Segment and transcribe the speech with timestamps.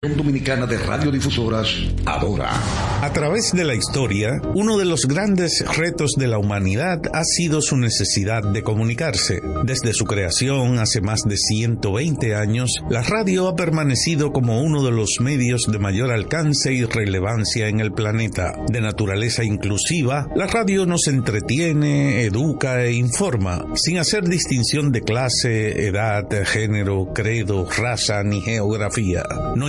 [0.00, 1.74] Dominicana de Radiodifusoras,
[2.06, 2.52] Adora.
[3.02, 7.60] A través de la historia, uno de los grandes retos de la humanidad ha sido
[7.60, 9.40] su necesidad de comunicarse.
[9.64, 14.92] Desde su creación hace más de 120 años, la radio ha permanecido como uno de
[14.92, 18.52] los medios de mayor alcance y relevancia en el planeta.
[18.68, 25.88] De naturaleza inclusiva, la radio nos entretiene, educa e informa, sin hacer distinción de clase,
[25.88, 29.24] edad, género, credo, raza ni geografía.
[29.56, 29.68] No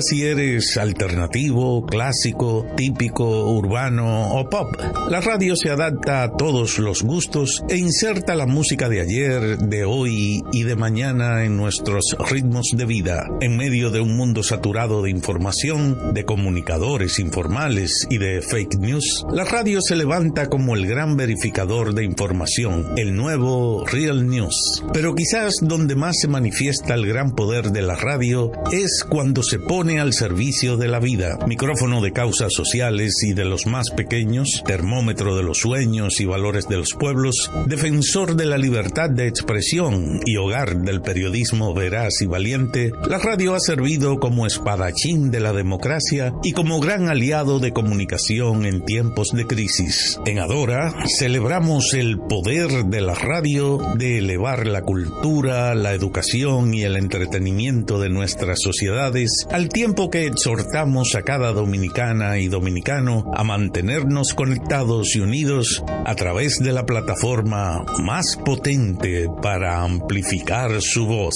[0.00, 4.68] si eres alternativo, clásico, típico, urbano o pop.
[5.08, 9.84] La radio se adapta a todos los gustos e inserta la música de ayer, de
[9.84, 13.26] hoy y de mañana en nuestros ritmos de vida.
[13.40, 19.24] En medio de un mundo saturado de información, de comunicadores informales y de fake news,
[19.32, 24.84] la radio se levanta como el gran verificador de información, el nuevo Real News.
[24.92, 29.53] Pero quizás donde más se manifiesta el gran poder de la radio es cuando se
[29.58, 34.62] pone al servicio de la vida, micrófono de causas sociales y de los más pequeños,
[34.66, 40.20] termómetro de los sueños y valores de los pueblos, defensor de la libertad de expresión
[40.24, 45.52] y hogar del periodismo veraz y valiente, la radio ha servido como espadachín de la
[45.52, 50.18] democracia y como gran aliado de comunicación en tiempos de crisis.
[50.26, 56.82] En Adora celebramos el poder de la radio de elevar la cultura, la educación y
[56.82, 63.44] el entretenimiento de nuestras sociedades al tiempo que exhortamos a cada dominicana y dominicano a
[63.44, 71.34] mantenernos conectados y unidos a través de la plataforma más potente para amplificar su voz.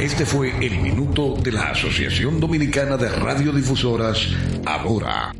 [0.00, 4.18] Este fue el minuto de la Asociación Dominicana de Radiodifusoras,
[4.66, 5.34] ahora.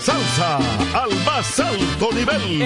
[0.00, 2.62] Salsa al más alto nivel.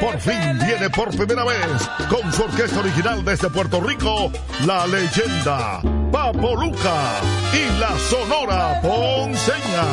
[0.00, 4.30] Por fin viene por primera vez con su orquesta original desde Puerto Rico,
[4.64, 7.20] la leyenda Papo Luca
[7.52, 9.84] y la Sonora Ponceña.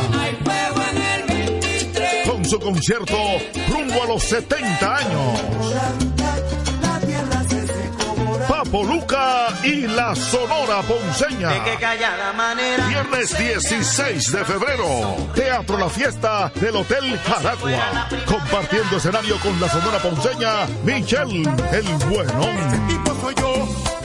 [2.26, 3.18] Con su concierto
[3.70, 5.42] rumbo a los 70 años.
[8.48, 11.52] Papo Luca y la Sonora Ponceña.
[12.88, 15.18] Viernes 16 de febrero.
[15.34, 18.08] Teatro La Fiesta del Hotel Jaragua.
[18.26, 23.15] Compartiendo escenario con la Sonora Ponceña, Michelle el Buenón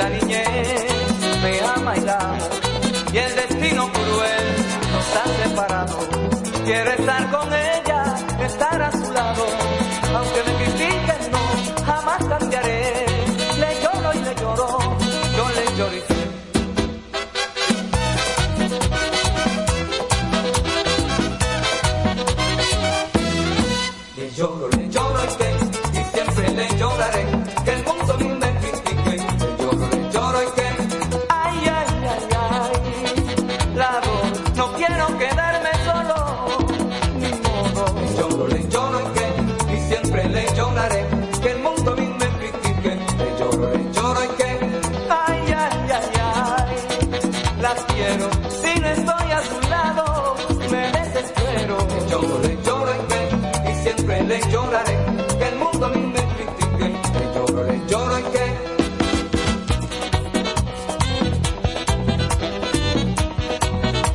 [0.00, 0.49] Quiero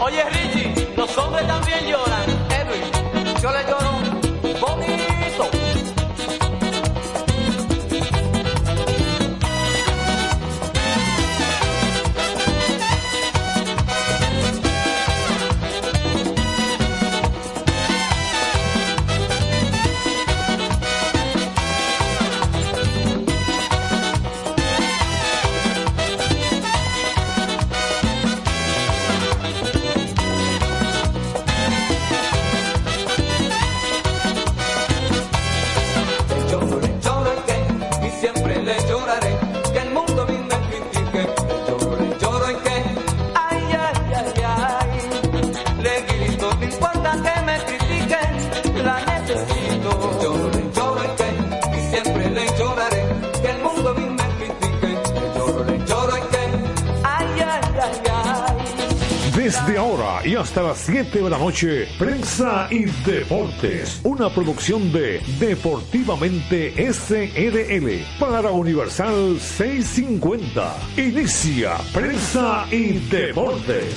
[0.06, 0.55] Oye Richie,
[60.86, 70.76] 7 de la noche, Prensa y Deportes, una producción de Deportivamente SRL para Universal 650.
[70.96, 73.96] Inicia Prensa y Deportes.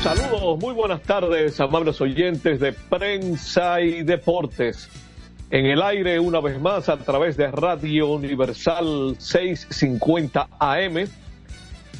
[0.00, 4.88] Saludos, muy buenas tardes, amables oyentes de Prensa y Deportes.
[5.50, 11.08] En el aire, una vez más, a través de Radio Universal 650 AM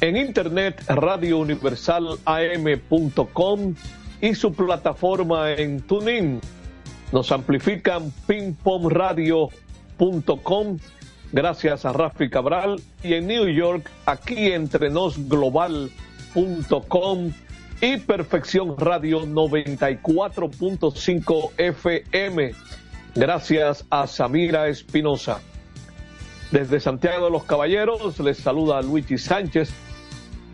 [0.07, 3.75] en internet radiouniversalam.com
[4.21, 6.39] y su plataforma en TuneIn.
[7.11, 10.77] Nos amplifican pingpongradio.com
[11.31, 17.31] gracias a Rafi Cabral y en New York aquí entrenosglobal.com
[17.81, 22.51] y Perfección Radio 94.5 FM
[23.15, 25.39] gracias a Samira Espinosa.
[26.51, 29.73] Desde Santiago de los Caballeros les saluda Luigi Sánchez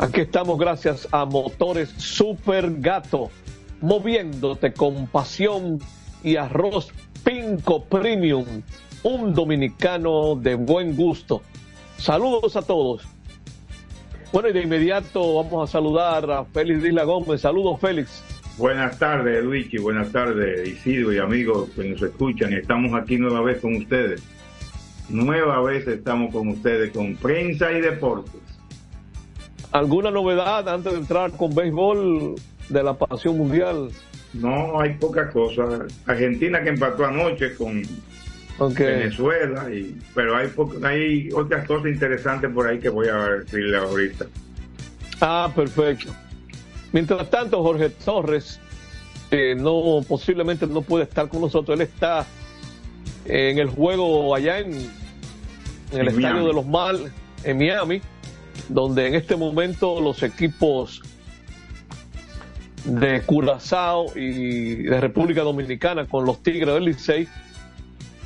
[0.01, 3.29] Aquí estamos gracias a Motores Super Gato,
[3.81, 5.77] moviéndote con pasión
[6.23, 6.91] y arroz
[7.23, 8.63] Pinco Premium,
[9.03, 11.43] un dominicano de buen gusto.
[11.97, 13.07] Saludos a todos.
[14.33, 17.41] Bueno, y de inmediato vamos a saludar a Félix Isla Gómez.
[17.41, 18.23] Saludos, Félix.
[18.57, 19.77] Buenas tardes, Luigi.
[19.77, 22.53] Buenas tardes, Isidro y amigos que nos escuchan.
[22.53, 24.23] Estamos aquí nueva vez con ustedes.
[25.09, 28.50] Nueva vez estamos con ustedes con Prensa y Deportes.
[29.71, 32.35] ¿Alguna novedad antes de entrar con béisbol
[32.69, 33.89] de la pasión mundial?
[34.33, 35.63] No, hay poca cosa.
[36.05, 37.81] Argentina que empató anoche con
[38.75, 40.49] Venezuela, y, pero hay,
[40.83, 44.25] hay otras cosas interesantes por ahí que voy a decirle ahorita.
[45.21, 46.11] Ah, perfecto.
[46.91, 48.59] Mientras tanto, Jorge Torres
[49.57, 51.79] no posiblemente no puede estar con nosotros.
[51.79, 52.25] Él está
[53.25, 54.73] en el juego allá en,
[55.93, 57.11] el estadio de los Mal
[57.43, 58.01] en Miami
[58.73, 61.01] donde en este momento los equipos
[62.85, 67.27] de Curazao y de República Dominicana con los Tigres del Licey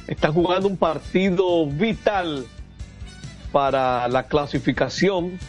[0.07, 2.45] están jugando un partido vital
[3.51, 5.39] para la clasificación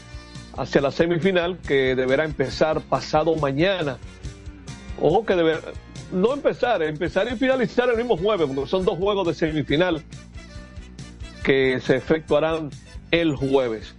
[0.57, 3.99] hacia la semifinal que deberá empezar pasado mañana.
[5.01, 5.61] Ojo que deberá,
[6.11, 10.03] no empezar, empezar y finalizar el mismo jueves, porque son dos juegos de semifinal
[11.45, 12.71] que se efectuarán
[13.11, 13.95] el jueves.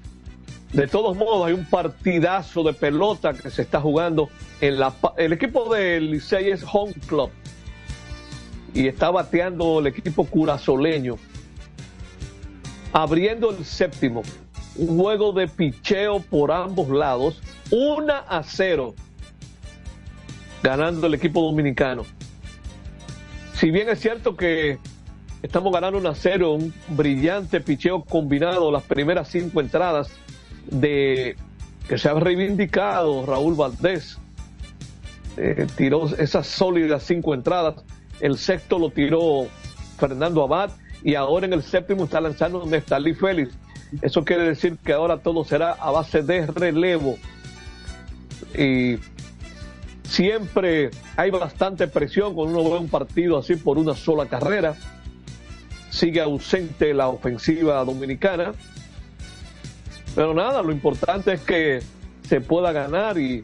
[0.73, 4.29] De todos modos, hay un partidazo de pelota que se está jugando
[4.59, 4.93] en la.
[5.15, 7.31] El equipo del Licey Home Club
[8.73, 11.15] y está bateando el equipo curazoleño,
[12.91, 14.23] abriendo el séptimo.
[14.75, 17.41] Un juego de picheo por ambos lados,
[17.71, 18.93] 1 a 0,
[20.61, 22.03] ganando el equipo dominicano.
[23.53, 24.77] Si bien es cierto que
[25.41, 30.11] estamos ganando 1 a 0, un brillante picheo combinado las primeras cinco entradas
[30.71, 31.35] de
[31.87, 34.17] que se ha reivindicado Raúl Valdés.
[35.37, 37.75] Eh, tiró esas sólidas cinco entradas.
[38.19, 39.47] El sexto lo tiró
[39.97, 40.71] Fernando Abad
[41.03, 43.57] y ahora en el séptimo está lanzando Nestalí Félix.
[44.01, 47.17] Eso quiere decir que ahora todo será a base de relevo.
[48.57, 48.97] Y
[50.03, 54.75] siempre hay bastante presión cuando uno ve un partido así por una sola carrera.
[55.89, 58.53] Sigue ausente la ofensiva dominicana.
[60.18, 61.80] Pero nada, lo importante es que
[62.24, 63.44] se pueda ganar y,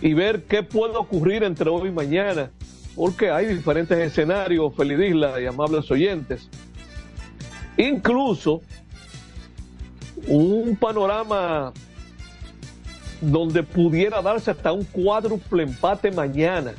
[0.00, 2.52] y ver qué puede ocurrir entre hoy y mañana,
[2.94, 6.48] porque hay diferentes escenarios, Feliz Isla y amables oyentes.
[7.76, 8.62] Incluso
[10.28, 11.72] un panorama
[13.20, 16.74] donde pudiera darse hasta un cuádruple empate mañana,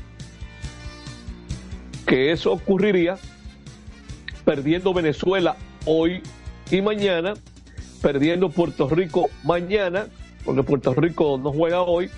[2.08, 3.18] que eso ocurriría
[4.46, 6.24] perdiendo Venezuela hoy
[6.72, 7.34] y mañana
[8.00, 10.08] perdiendo Puerto Rico mañana,
[10.44, 12.10] porque Puerto Rico no juega hoy,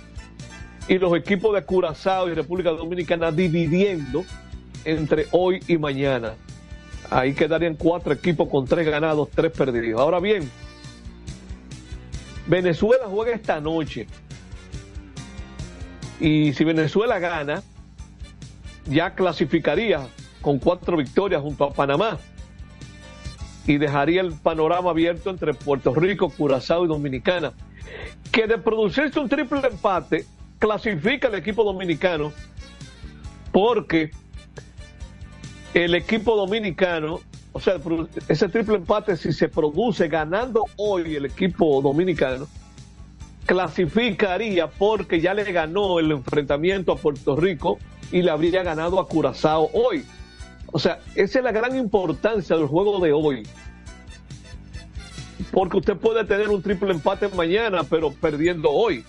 [0.88, 4.24] y los equipos de Curazao y República Dominicana dividiendo
[4.86, 6.34] entre hoy y mañana.
[7.10, 10.00] Ahí quedarían cuatro equipos con tres ganados, tres perdidos.
[10.00, 10.50] Ahora bien,
[12.48, 14.08] Venezuela juega esta noche.
[16.20, 17.64] Y si Venezuela gana,
[18.86, 20.08] ya clasificaría
[20.42, 22.18] con cuatro victorias junto a Panamá
[23.68, 27.54] y dejaría el panorama abierto entre Puerto Rico, Curazao y Dominicana.
[28.32, 30.26] Que de producirse un triple empate,
[30.60, 32.32] clasifica el equipo dominicano
[33.52, 34.12] porque
[35.74, 37.20] el equipo dominicano,
[37.52, 37.76] o sea,
[38.28, 42.48] ese triple empate si se produce ganando hoy el equipo dominicano,
[43.46, 47.80] clasificaría porque ya le ganó el enfrentamiento a Puerto Rico
[48.12, 50.06] y le habría ganado a Curazao hoy.
[50.72, 53.48] O sea, esa es la gran importancia del juego de hoy.
[55.52, 59.04] Porque usted puede tener un triple empate mañana, pero perdiendo hoy.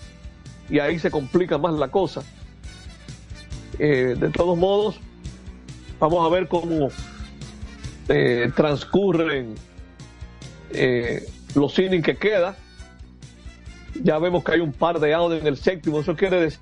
[0.69, 2.23] y ahí se complica más la cosa.
[3.79, 4.99] Eh, de todos modos,
[5.99, 6.89] vamos a ver cómo
[8.07, 9.55] eh, transcurren
[10.71, 12.55] eh, los innings que queda.
[14.01, 16.59] Ya vemos que hay un par de outs en el séptimo, eso quiere decir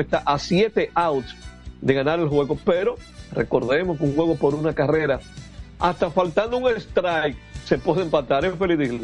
[0.00, 1.34] está a siete outs
[1.80, 2.96] de ganar el juego, pero
[3.34, 5.20] recordemos que un juego por una carrera,
[5.78, 9.00] hasta faltando un strike, se puede empatar en Feliz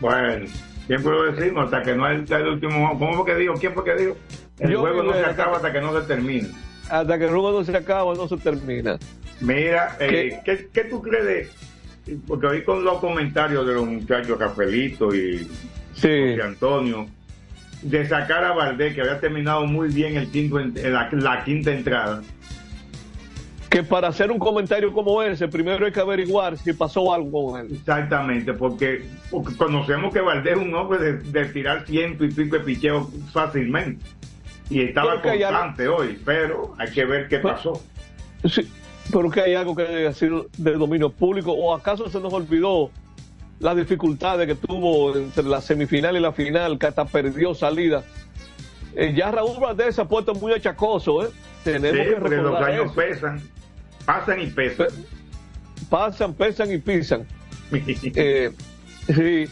[0.00, 0.46] Bueno,
[0.86, 2.98] siempre lo decimos, hasta que no hay el último.
[2.98, 3.54] ¿Cómo fue que digo?
[3.54, 4.16] ¿Quién fue que dijo?
[4.58, 6.48] El juego no se acaba hasta que no se termine.
[6.90, 8.98] Hasta que el juego no se acaba, no se termina.
[9.40, 10.68] Mira, eh, ¿qué?
[10.72, 12.16] ¿qué, tú crees de.?
[12.26, 15.48] Porque oí con los comentarios de los muchachos Cafelito y
[15.94, 16.40] sí.
[16.40, 17.08] Antonio
[17.82, 22.22] de sacar a Valdés, que había terminado muy bien el quinto en, la, quinta entrada.
[23.72, 27.60] Que para hacer un comentario como ese, primero hay que averiguar si pasó algo con
[27.62, 27.72] él.
[27.72, 29.06] Exactamente, porque,
[29.56, 34.04] conocemos que Valdés es un hombre de, tirar ciento y pico de picheo fácilmente.
[34.68, 37.82] Y estaba constante hoy, pero hay que ver qué pasó.
[38.44, 38.70] Sí,
[39.10, 42.90] pero que hay algo que decir de dominio público, o acaso se nos olvidó
[43.58, 48.04] las dificultades que tuvo entre la semifinal y la final, que hasta perdió salida.
[48.94, 51.30] Eh, ya Raúl Valdés se ha puesto muy achacoso, ¿eh?
[51.64, 53.40] Tenemos que recordar los años pesan,
[54.04, 54.88] pasan y pesan.
[55.88, 57.26] Pasan, pesan y pisan.
[57.72, 58.52] Eh,
[59.06, 59.44] sí.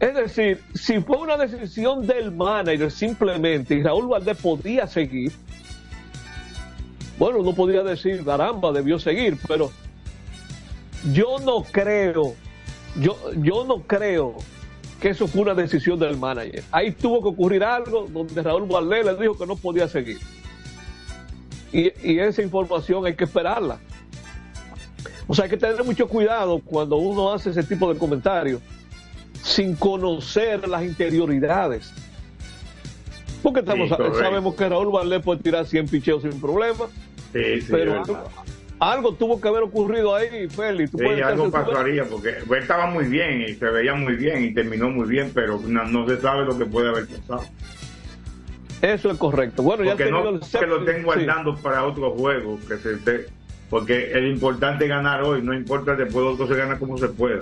[0.00, 5.30] Es decir, si fue una decisión del manager simplemente y Raúl Valdés podía seguir,
[7.18, 9.70] bueno, no podría decir, caramba, debió seguir, pero
[11.12, 12.34] yo no creo
[13.00, 14.36] yo, yo no creo
[15.00, 16.62] que eso fue una decisión del manager.
[16.70, 20.18] Ahí tuvo que ocurrir algo donde Raúl Valdés le dijo que no podía seguir.
[21.74, 23.78] Y, y, esa información hay que esperarla.
[25.26, 28.60] O sea, hay que tener mucho cuidado cuando uno hace ese tipo de comentarios
[29.42, 31.92] sin conocer las interioridades.
[33.42, 36.86] Porque estamos, sabemos que Raúl Valdés puede tirar 100 picheos sin problema.
[37.32, 38.02] Sí, sí, pero
[38.78, 40.92] algo tuvo que haber ocurrido ahí, Félix.
[40.96, 44.88] Sí, algo pasaría, porque él estaba muy bien y se veía muy bien y terminó
[44.90, 47.44] muy bien, pero no, se sabe lo que puede haber pasado.
[48.92, 49.62] Eso es correcto.
[49.62, 52.98] Bueno, porque ya no, el que lo tengo guardando para otro juego, que se
[53.70, 57.38] porque el importante es ganar hoy, no importa después otro se gana como se pueda.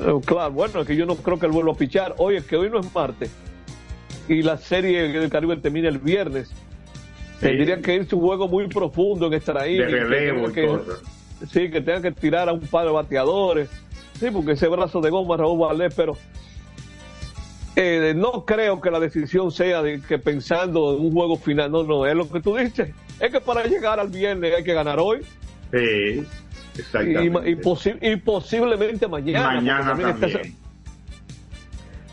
[0.00, 2.14] Eh, claro, bueno, es que yo no creo que él vuelva a pichar.
[2.16, 3.30] Hoy es que hoy no es martes
[4.30, 6.50] y la serie del Caribe termina el viernes.
[7.40, 9.76] Tendría que ir su juego muy profundo en estar ahí.
[9.76, 10.78] De relevo que,
[11.50, 13.68] Sí, que tenga que tirar a un par de bateadores.
[14.18, 16.16] Sí, porque ese brazo de goma Raúl Valdés, pero
[17.76, 21.84] eh, no creo que la decisión sea de que pensando en un juego final, no,
[21.84, 22.90] no, es lo que tú dices.
[23.18, 25.20] Es que para llegar al viernes hay que ganar hoy.
[25.72, 26.24] Sí,
[26.76, 27.50] exactamente.
[28.00, 29.54] Y, posiblemente mañana.
[29.54, 30.56] Mañana también.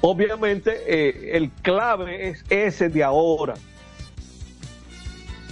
[0.02, 3.56] Obviamente, eh, el clave es ese de ahora.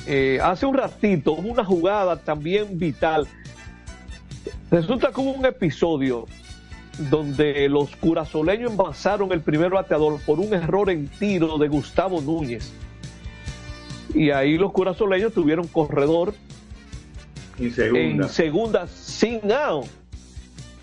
[0.07, 3.27] Eh, hace un ratito una jugada también vital.
[4.69, 6.27] Resulta que hubo un episodio
[6.97, 12.71] donde los curazoleños envasaron el primer bateador por un error en tiro de Gustavo Núñez.
[14.13, 16.33] Y ahí los curazoleños tuvieron corredor
[17.59, 19.85] en segunda, sin out.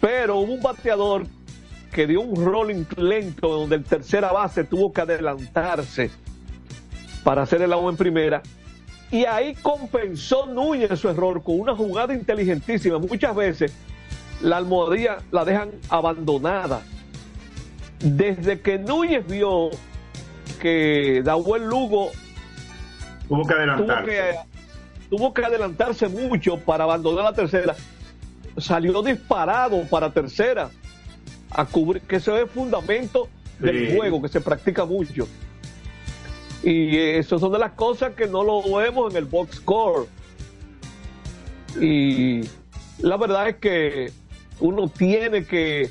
[0.00, 1.26] Pero hubo un bateador
[1.92, 6.10] que dio un rolling lento donde el tercera base tuvo que adelantarse
[7.22, 8.42] para hacer el agua en primera
[9.12, 12.98] y ahí compensó Núñez su error con una jugada inteligentísima.
[12.98, 13.72] Muchas veces
[14.42, 16.82] la almohadilla la dejan abandonada.
[18.00, 19.70] Desde que Núñez vio
[20.60, 22.10] que Dahuel Lugo
[23.28, 24.34] tuvo que adelantarse.
[25.08, 27.74] Tuvo que, adelantarse mucho para abandonar la tercera.
[28.56, 30.70] Salió disparado para tercera
[31.50, 35.28] a cubrir, que eso es fundamento del juego, que se practica mucho.
[36.62, 40.06] Y eso son de las cosas que no lo vemos en el box score.
[41.80, 42.42] Y
[42.98, 44.12] la verdad es que
[44.60, 45.90] uno tiene que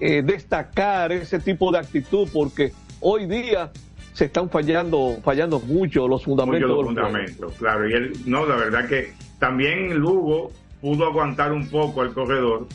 [0.00, 3.70] eh, destacar ese tipo de actitud porque hoy día
[4.12, 6.70] se están fallando fallando mucho los fundamentos.
[6.70, 7.88] los fundamentos, claro.
[7.88, 12.66] Y él, no, la verdad que también Lugo pudo aguantar un poco al corredor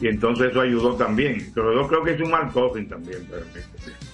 [0.00, 1.34] y entonces eso ayudó también.
[1.34, 3.26] El corredor creo que es un mal coffin también.
[3.28, 3.44] Pero...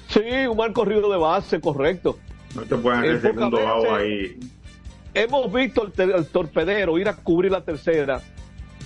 [0.08, 2.18] Sí, un mal corrido de base, correcto.
[2.54, 4.38] No te pueden hacer segundo bajo ahí.
[5.12, 8.20] Hemos visto el, torpedero ir a cubrir la tercera,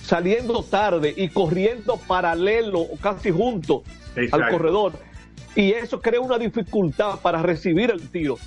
[0.09, 3.83] saliendo tarde y corriendo paralelo o casi junto
[4.31, 4.93] al corredor.
[5.55, 8.37] Y eso crea una dificultad para recibir el tiro.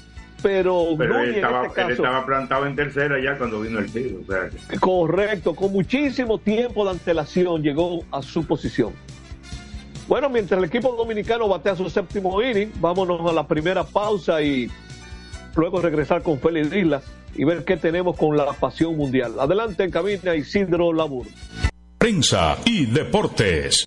[0.43, 4.19] Pero, él, estaba, este él, estaba, plantado en tercera ya cuando vino el tiro.
[4.81, 8.93] Correcto, con muchísimo tiempo de antelación llegó a su posición.
[10.09, 14.69] Bueno, mientras el equipo dominicano batea su séptimo inning, vámonos a la primera pausa y
[15.57, 17.03] luego regresar con Félix Islas
[17.35, 19.35] y ver qué tenemos con la pasión mundial.
[19.39, 21.27] Adelante en cabina Isidro Labur.
[21.99, 23.87] Prensa y deportes.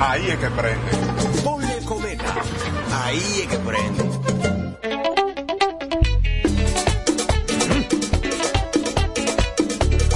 [0.00, 0.90] Ahí es que prende.
[1.42, 2.34] Ponle cometa.
[3.04, 4.04] Ahí es que prende.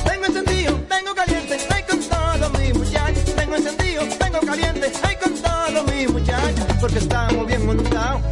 [0.05, 3.25] Tengo encendido, tengo caliente, ay con todos mis muchachos.
[3.35, 6.66] Tengo encendido, tengo caliente, ay con todos mis muchachos.
[6.81, 8.32] Porque estamos bien montados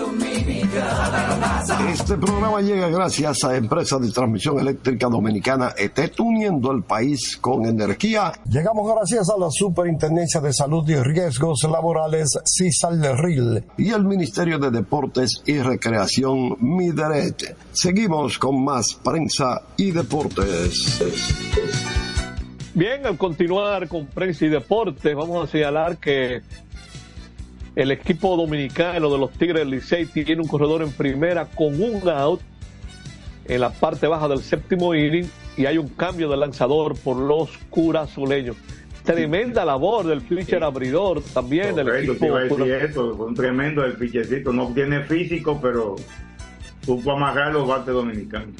[1.91, 7.65] Este programa llega gracias a Empresa de Transmisión Eléctrica Dominicana ET, uniendo el país con
[7.65, 8.31] energía.
[8.49, 14.71] Llegamos gracias a la Superintendencia de Salud y Riesgos Laborales, CISALRIL, y el Ministerio de
[14.71, 17.57] Deportes y Recreación, MIDERET.
[17.73, 21.01] Seguimos con más prensa y deportes.
[22.73, 26.41] Bien, al continuar con prensa y deportes, vamos a señalar que
[27.75, 32.01] el equipo dominicano de los Tigres del Licey tiene un corredor en primera con un
[32.09, 32.41] out
[33.45, 37.49] en la parte baja del séptimo inning y hay un cambio de lanzador por los
[37.69, 38.55] curazuleños.
[39.03, 42.37] Tremenda labor del pitcher abridor también del equipo.
[42.37, 44.53] Decir fue un tremendo el pitchercito.
[44.53, 45.95] No tiene físico, pero
[46.85, 48.55] supo amarrar los bates dominicanos.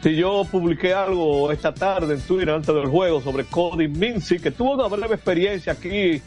[0.00, 4.52] Si yo publiqué algo esta tarde en Twitter antes del juego sobre Cody Mincy, que
[4.52, 6.22] tuvo una breve experiencia aquí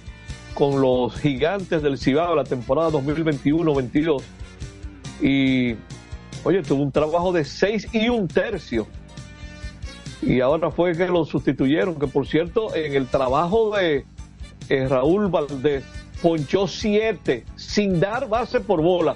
[0.53, 4.21] con los gigantes del Cibao la temporada 2021-22.
[5.21, 5.75] Y,
[6.43, 8.87] oye, tuvo un trabajo de seis y un tercio.
[10.21, 14.05] Y ahora fue que lo sustituyeron, que por cierto, en el trabajo de
[14.69, 15.83] eh, Raúl Valdés,
[16.21, 19.15] ponchó siete sin dar base por bola.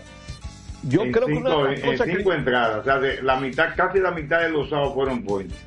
[0.84, 4.42] Yo creo que una en, cinco entradas, o sea, de la mitad, casi la mitad
[4.42, 5.58] de los sábados fueron ponchos.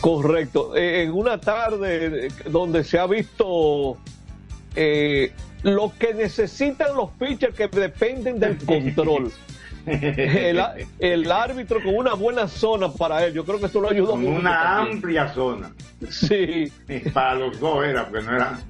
[0.00, 0.76] Correcto.
[0.76, 3.96] Eh, en una tarde donde se ha visto
[4.74, 5.32] eh,
[5.62, 9.32] lo que necesitan los pitchers que dependen del control.
[9.86, 14.26] el, árbitro con una buena zona para él, yo creo que eso lo ayudó con
[14.26, 15.72] Una amplia zona.
[16.08, 16.72] Sí.
[17.12, 18.60] Para los dos era, porque no era.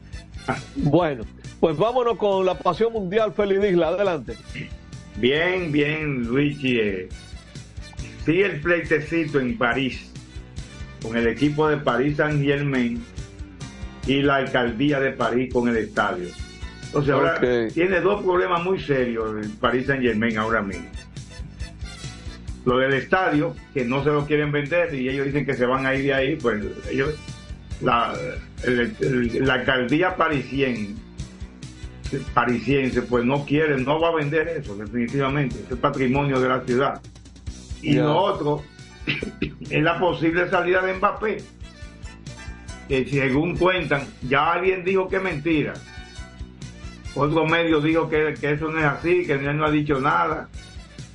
[0.77, 1.25] bueno,
[1.61, 4.37] pues vámonos con la pasión mundial, Feliz Isla, adelante.
[5.17, 6.79] Bien, bien, Luigi.
[6.81, 7.09] Eh.
[8.25, 10.11] Sí, el pleitecito en París,
[11.03, 13.05] con el equipo de París Saint Germain
[14.07, 16.29] y la alcaldía de París con el estadio.
[16.87, 17.41] Entonces ahora
[17.73, 20.87] tiene dos problemas muy serios el París Saint Germain ahora mismo.
[22.65, 25.87] Lo del estadio, que no se lo quieren vender y ellos dicen que se van
[25.87, 27.15] a ir de ahí, pues ellos,
[27.81, 28.15] la,
[28.65, 30.95] la alcaldía parisiense,
[32.35, 36.61] parisiense, pues no quiere, no va a vender eso, definitivamente, es el patrimonio de la
[36.61, 37.01] ciudad.
[37.81, 38.63] Y lo otro
[39.71, 41.39] es la posible salida de Mbappé
[42.93, 45.73] que según cuentan, ya alguien dijo que es mentira.
[47.15, 50.51] Otro medio dijo que, eso no es así, que él no ha dicho nada.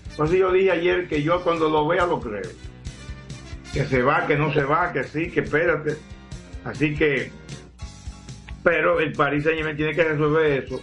[0.10, 2.50] Entonces yo dije ayer que yo cuando lo vea lo creo.
[3.72, 5.98] Que se va, que no se va, que sí, que espérate.
[6.66, 7.30] Así que,
[8.64, 10.82] pero el París Saint tiene que resolver eso.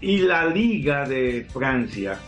[0.00, 2.18] Y la Liga de Francia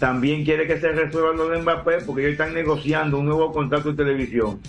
[0.00, 3.90] también quiere que se resuelva lo de Mbappé porque ellos están negociando un nuevo contrato
[3.92, 4.62] de televisión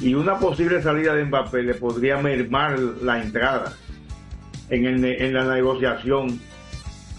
[0.00, 3.74] y una posible salida de Mbappé le podría mermar la entrada
[4.70, 6.40] en, en la negociación.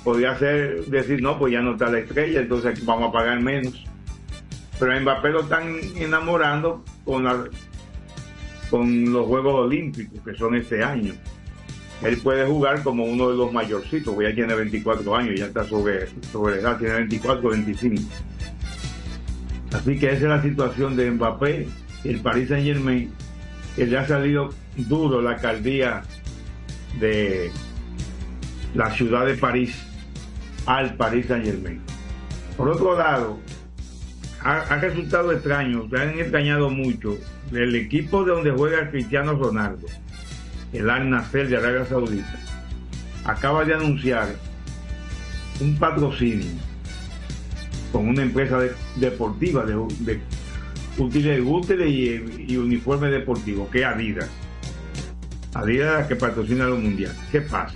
[0.03, 3.85] Podría ser decir, no, pues ya no está la estrella, entonces vamos a pagar menos.
[4.79, 7.43] Pero a Mbappé lo están enamorando con, la,
[8.71, 11.13] con los Juegos Olímpicos, que son este año.
[12.01, 15.63] Él puede jugar como uno de los mayorcitos, porque ya tiene 24 años, ya está
[15.65, 18.01] sobre, sobre edad, tiene 24, 25.
[19.71, 21.67] Así que esa es la situación de Mbappé
[22.03, 23.11] el Paris Saint Germain,
[23.75, 26.01] que le ha salido duro la alcaldía
[26.99, 27.51] de
[28.73, 29.75] la ciudad de París
[30.65, 31.81] al Paris Saint Germain.
[32.57, 33.39] Por otro lado,
[34.43, 37.17] ha, resultado extraño, se han extrañado mucho
[37.51, 39.87] el equipo de donde juega Cristiano Ronaldo,
[40.73, 42.39] el Al Nasser de Arabia Saudita,
[43.25, 44.29] acaba de anunciar
[45.59, 46.49] un patrocinio
[47.91, 48.59] con una empresa
[48.95, 50.21] deportiva de, de
[50.97, 54.29] útiles, útiles y, y uniforme deportivo, que Adidas.
[55.53, 57.17] Adidas que patrocina los mundiales.
[57.31, 57.75] ¿Qué pasa?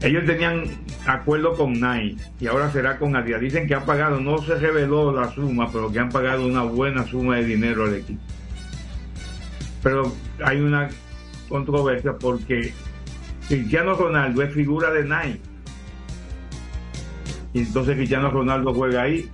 [0.00, 0.64] Ellos tenían
[1.06, 3.40] acuerdo con Nike y ahora será con Adidas.
[3.40, 7.06] Dicen que han pagado, no se reveló la suma, pero que han pagado una buena
[7.06, 8.20] suma de dinero al equipo.
[9.82, 10.12] Pero
[10.44, 10.88] hay una
[11.48, 12.72] controversia porque
[13.48, 15.40] Cristiano Ronaldo es figura de Nike.
[17.52, 19.30] Y entonces Cristiano Ronaldo juega ahí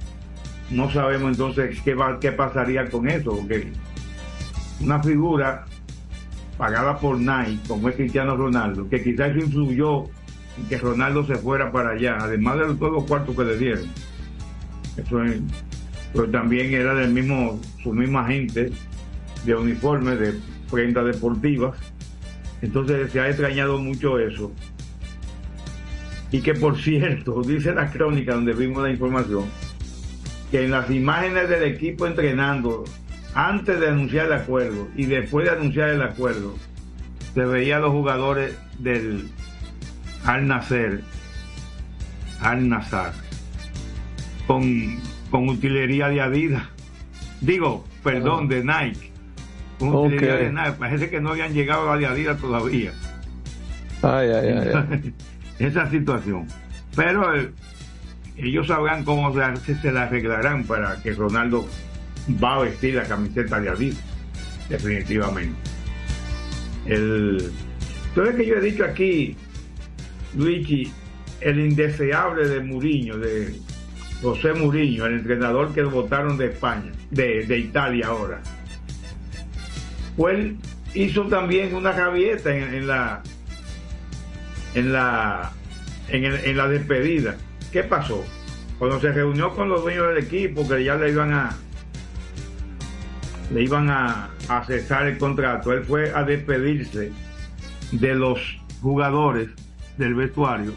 [0.72, 3.68] no sabemos entonces qué, va, qué pasaría con eso, porque
[4.80, 5.66] una figura
[6.56, 10.04] pagada por Nike, como es Cristiano Ronaldo, que quizás eso influyó
[10.58, 13.85] en que Ronaldo se fuera para allá, además de todos los cuartos que le dieron.
[14.96, 15.40] Eso es,
[16.12, 18.70] pero también era del mismo, su misma gente
[19.44, 20.38] de uniforme, de
[20.70, 21.76] prendas deportivas.
[22.61, 24.52] Entonces se ha extrañado mucho eso.
[26.30, 29.44] Y que por cierto, dice la crónica donde vimos la información,
[30.52, 32.84] que en las imágenes del equipo entrenando,
[33.34, 36.54] antes de anunciar el acuerdo y después de anunciar el acuerdo,
[37.32, 39.30] se veía a los jugadores del
[40.26, 41.00] Al Nacer
[42.40, 43.14] Al Nazar
[44.46, 46.64] con, con utilería de Adidas.
[47.40, 49.10] Digo, perdón, de Nike.
[49.78, 50.72] Con utilería de Nike.
[50.78, 52.92] Parece que no habían llegado a la de Adidas todavía.
[54.02, 55.14] Ay, ay, ay.
[55.58, 56.46] Esa situación.
[56.94, 57.50] Pero eh,
[58.36, 61.68] ellos sabrán cómo se, se la arreglarán para que Ronaldo
[62.42, 64.04] va a vestir la camiseta de Adidas.
[64.68, 65.56] Definitivamente.
[66.86, 67.52] El,
[68.08, 69.36] entonces que yo he dicho aquí,
[70.36, 70.92] Luigi,
[71.40, 73.54] el indeseable de Muriño, de
[74.20, 78.40] José Muriño, el entrenador que votaron de España, de, Italia ahora.
[80.16, 80.52] Pues
[80.94, 83.22] hizo también una rabieta en, la
[84.74, 85.52] en la
[86.08, 87.36] en, la despedida.
[87.72, 88.22] ¿Qué pasó?
[88.78, 91.56] Cuando se reunió con los dueños del equipo que ya le iban a
[93.52, 94.30] le iban a,
[95.06, 97.12] el contrato, él fue a despedirse
[97.92, 98.38] de los
[98.80, 99.48] jugadores
[99.98, 100.72] del vestuario,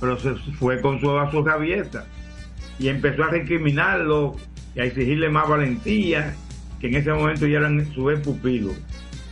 [0.00, 1.44] pero se fue con su, a su
[2.78, 4.36] y empezó a recriminarlo
[4.74, 6.34] y a exigirle más valentía,
[6.78, 8.72] que en ese momento ya eran su pupilo.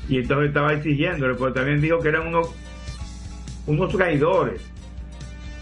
[0.08, 2.54] Y entonces estaba exigiéndole, pero también dijo que eran unos,
[3.66, 4.62] unos traidores.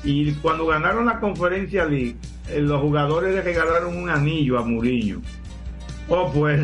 [0.04, 2.16] Y cuando ganaron la conferencia League,
[2.48, 5.20] eh, los jugadores le regalaron un anillo a Muriño.
[6.08, 6.60] Oh, pues,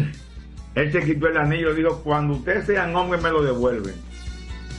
[0.74, 3.94] él se quitó el anillo y dijo, cuando ustedes sean hombres me lo devuelven.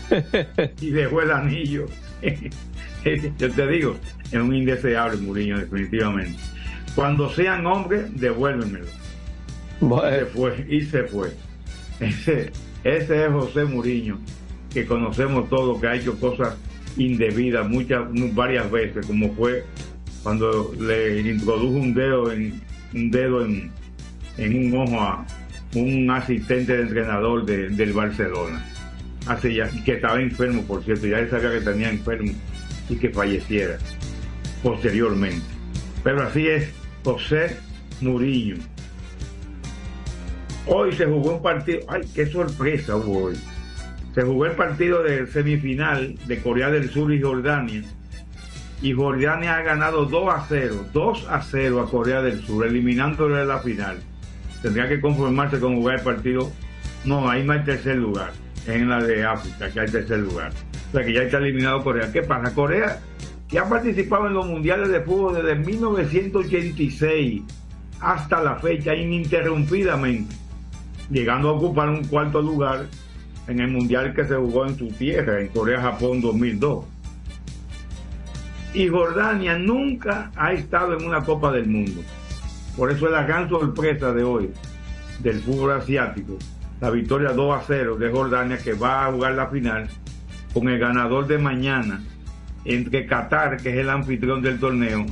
[0.81, 1.85] y dejó el anillo.
[3.37, 3.95] Yo te digo,
[4.31, 6.39] es un indeseable Muriño, definitivamente.
[6.95, 8.85] Cuando sean hombres, devuélvenmelo.
[9.81, 11.33] Y se fue, y se fue.
[11.99, 12.51] Ese,
[12.83, 14.19] ese es José Muriño,
[14.71, 16.55] que conocemos todos, que ha hecho cosas
[16.97, 18.03] indebidas muchas,
[18.33, 19.63] varias veces, como fue
[20.21, 22.61] cuando le introdujo un dedo en
[22.93, 23.71] un dedo en,
[24.37, 25.25] un ojo a
[25.75, 28.63] un asistente de entrenador del Barcelona.
[29.25, 32.31] Hace ya, que estaba enfermo, por cierto, ya él sabía que tenía enfermo
[32.89, 33.77] y que falleciera
[34.61, 35.45] posteriormente.
[36.03, 36.69] Pero así es
[37.03, 37.57] José
[38.01, 38.57] Murillo.
[40.65, 43.35] Hoy se jugó un partido, ay, qué sorpresa hubo hoy.
[44.13, 47.83] Se jugó el partido de semifinal de Corea del Sur y Jordania.
[48.81, 53.37] Y Jordania ha ganado 2 a 0, 2 a 0 a Corea del Sur, eliminándole
[53.37, 53.97] de la final.
[54.61, 56.51] Tendría que conformarse con jugar el partido.
[57.05, 58.31] No, ahí no hay tercer lugar.
[58.67, 60.51] En la de África, que hay tercer lugar.
[60.89, 62.11] O sea que ya está eliminado Corea.
[62.11, 62.53] ¿Qué pasa?
[62.53, 62.99] Corea
[63.53, 67.43] que ha participado en los mundiales de fútbol desde 1986
[67.99, 70.35] hasta la fecha ininterrumpidamente,
[71.09, 72.87] llegando a ocupar un cuarto lugar
[73.47, 76.85] en el mundial que se jugó en su tierra, en Corea-Japón 2002.
[78.73, 82.01] Y Jordania nunca ha estado en una Copa del Mundo.
[82.75, 84.49] Por eso es la gran sorpresa de hoy
[85.19, 86.37] del fútbol asiático,
[86.81, 89.87] la victoria 2 a 0 de Jordania que va a jugar la final
[90.53, 92.01] con el ganador de mañana
[92.65, 95.05] entre Qatar, que es el anfitrión del torneo,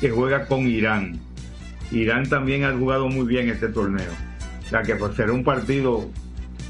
[0.00, 1.18] que juega con Irán.
[1.90, 4.10] Irán también ha jugado muy bien este torneo.
[4.64, 6.08] O sea que pues, será un partido,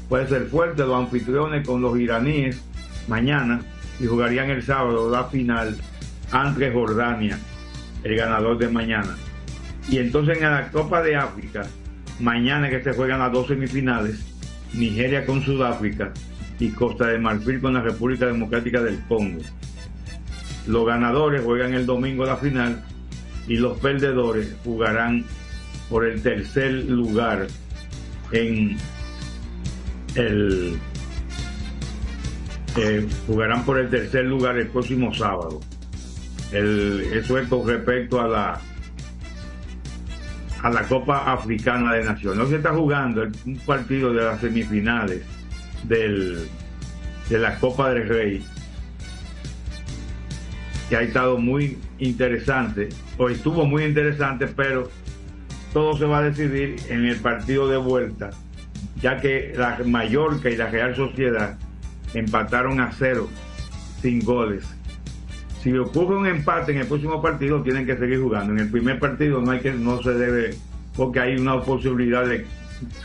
[0.07, 2.61] puede ser fuerte, los anfitriones con los iraníes
[3.07, 3.61] mañana
[3.99, 5.77] y jugarían el sábado la final
[6.31, 7.39] ante Jordania,
[8.03, 9.15] el ganador de mañana.
[9.89, 11.63] Y entonces en la Copa de África,
[12.19, 14.25] mañana que se juegan las dos semifinales,
[14.73, 16.11] Nigeria con Sudáfrica
[16.59, 19.41] y Costa de Marfil con la República Democrática del Congo.
[20.67, 22.83] Los ganadores juegan el domingo la final
[23.47, 25.23] y los perdedores jugarán
[25.89, 27.47] por el tercer lugar
[28.31, 28.77] en
[30.15, 30.77] el
[32.77, 35.61] eh, jugarán por el tercer lugar el próximo sábado.
[36.51, 38.61] eso es con respecto a la
[40.63, 42.39] a la Copa Africana de Naciones.
[42.39, 45.21] No se está jugando un partido de las semifinales
[45.83, 46.47] del,
[47.29, 48.43] de la Copa del Rey
[50.89, 54.89] que ha estado muy interesante, o estuvo muy interesante, pero
[55.73, 58.31] todo se va a decidir en el partido de vuelta,
[59.01, 61.57] ya que la Mallorca y la Real Sociedad
[62.13, 63.29] empataron a cero,
[64.01, 64.65] sin goles.
[65.61, 68.53] Si ocurre un empate en el próximo partido, tienen que seguir jugando.
[68.53, 70.55] En el primer partido no hay que, no se debe,
[70.95, 72.45] porque hay una posibilidad de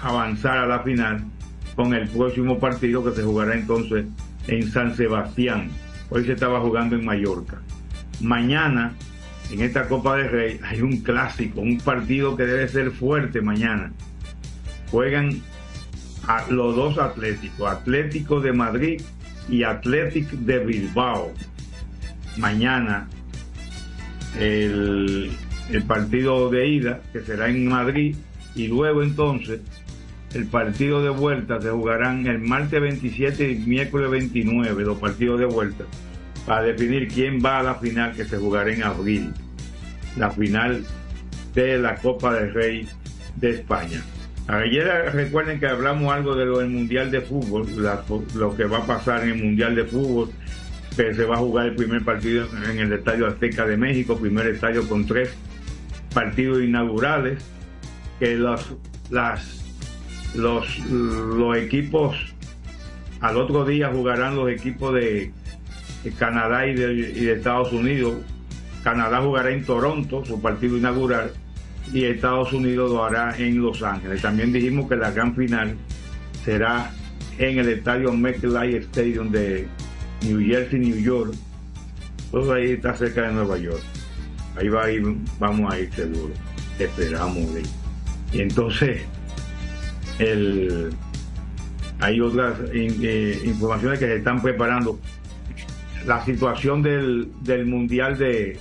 [0.03, 1.25] avanzar a la final
[1.75, 4.05] con el próximo partido que se jugará entonces
[4.47, 5.71] en San Sebastián.
[6.11, 7.61] Hoy se estaba jugando en Mallorca.
[8.21, 8.93] Mañana,
[9.51, 13.93] en esta Copa del Rey, hay un clásico, un partido que debe ser fuerte mañana.
[14.91, 15.41] Juegan
[16.51, 19.03] los dos Atléticos, Atlético de Madrid
[19.49, 21.33] y Atlético de Bilbao.
[22.37, 23.09] Mañana
[24.39, 25.31] el,
[25.71, 28.17] el partido de ida, que será en Madrid,
[28.55, 29.61] y luego entonces
[30.35, 35.47] el partido de vuelta se jugarán el martes 27 y miércoles 29, los partidos de
[35.47, 35.85] vuelta
[36.47, 39.33] para definir quién va a la final que se jugará en abril,
[40.17, 40.85] la final
[41.55, 42.89] de la Copa del Rey
[43.37, 44.03] de España.
[44.53, 47.69] Ayer recuerden que hablamos algo de lo del Mundial de Fútbol,
[48.35, 50.31] lo que va a pasar en el Mundial de Fútbol,
[50.97, 54.49] que se va a jugar el primer partido en el Estadio Azteca de México, primer
[54.49, 55.33] estadio con tres
[56.13, 57.45] partidos inaugurales,
[58.19, 58.75] que los,
[59.09, 59.63] las,
[60.35, 62.17] los, los equipos,
[63.21, 65.33] al otro día jugarán los equipos de,
[66.19, 68.15] Canadá y de, Estados Unidos.
[68.83, 71.35] Canadá jugará en Toronto, su partido inaugural,
[71.93, 74.23] y Estados Unidos lo hará en Los Ángeles.
[74.23, 75.77] También dijimos que la gran final
[76.45, 76.93] será
[77.39, 79.67] en el estadio MetLife Stadium de
[80.23, 81.35] New Jersey, New York.
[82.31, 83.83] Todo ahí está cerca de Nueva York.
[84.57, 85.03] Ahí va a ir,
[85.39, 86.33] vamos a ir seguro.
[86.79, 87.49] Esperamos.
[88.33, 89.03] Y entonces,
[90.19, 90.91] el,
[91.99, 94.99] hay otras eh, informaciones que se están preparando.
[96.07, 98.59] La situación del, del Mundial de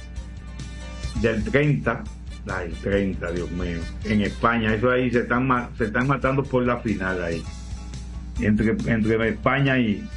[1.21, 2.03] del 30,
[2.47, 6.77] ay, 30, Dios mío, en España, eso ahí se están, se están matando por la
[6.77, 7.43] final ahí,
[8.39, 10.07] entre, entre España y,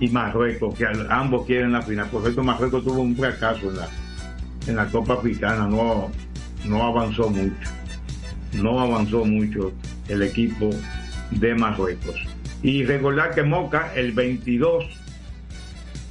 [0.00, 2.08] y Marruecos, que ambos quieren la final.
[2.08, 3.88] Por cierto, Marruecos tuvo un fracaso en la,
[4.66, 6.10] en la Copa Africana, no,
[6.64, 7.70] no avanzó mucho,
[8.54, 9.72] no avanzó mucho
[10.08, 10.70] el equipo
[11.30, 12.16] de Marruecos.
[12.62, 14.84] Y recordar que Moca el 22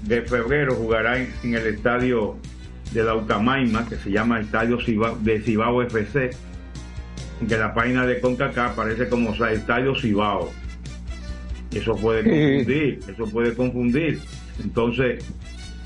[0.03, 2.37] de febrero jugará en, el estadio
[2.91, 4.77] de la Ucamaima, que se llama Estadio
[5.21, 6.31] de Cibao FC,
[7.47, 10.51] que la página de CONCACAF aparece como Estadio Cibao.
[11.71, 14.19] Eso puede confundir, eso puede confundir.
[14.61, 15.23] Entonces,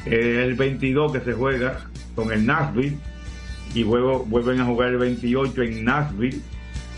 [0.05, 2.97] es el 22 que se juega con el Nashville
[3.73, 6.39] y luego vuelven a jugar el 28 en Nashville.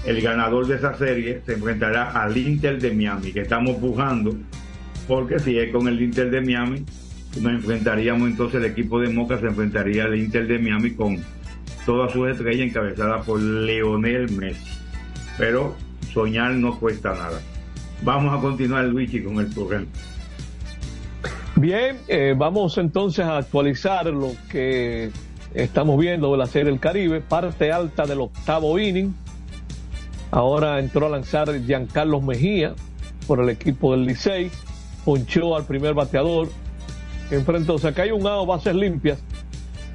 [0.06, 4.38] El ganador de esa serie se enfrentará al Inter de Miami, que estamos pujando,
[5.08, 6.86] porque si es con el Inter de Miami,
[7.42, 11.18] nos enfrentaríamos entonces el equipo de Moca se enfrentaría al Inter de Miami con
[11.86, 14.72] todas sus estrellas encabezadas por Leonel Messi.
[15.38, 15.76] Pero
[16.14, 17.40] soñar no cuesta nada.
[18.02, 19.88] Vamos a continuar, Luigi, con el programa.
[21.56, 25.12] Bien, eh, vamos entonces a actualizar lo que
[25.54, 29.16] estamos viendo de la Serie del Caribe, parte alta del octavo inning.
[30.30, 32.76] Ahora entró a lanzar Giancarlo Mejía
[33.26, 34.52] por el equipo del Licey,
[35.04, 36.50] ponchó al primer bateador,
[37.32, 39.20] enfrentó, o sea que hay un out, bases limpias.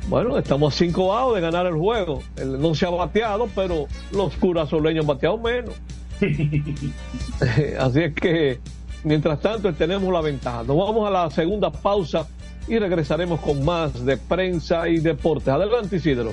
[0.09, 2.23] Bueno, estamos a cinco outs de ganar el juego.
[2.45, 5.75] no se ha bateado, pero los curazoleños han bateado menos.
[7.79, 8.61] Así es que,
[9.05, 10.65] mientras tanto, tenemos la ventaja.
[10.65, 12.27] Nos vamos a la segunda pausa
[12.69, 15.49] y regresaremos con más de prensa y deportes.
[15.49, 16.33] Adelante, Isidro.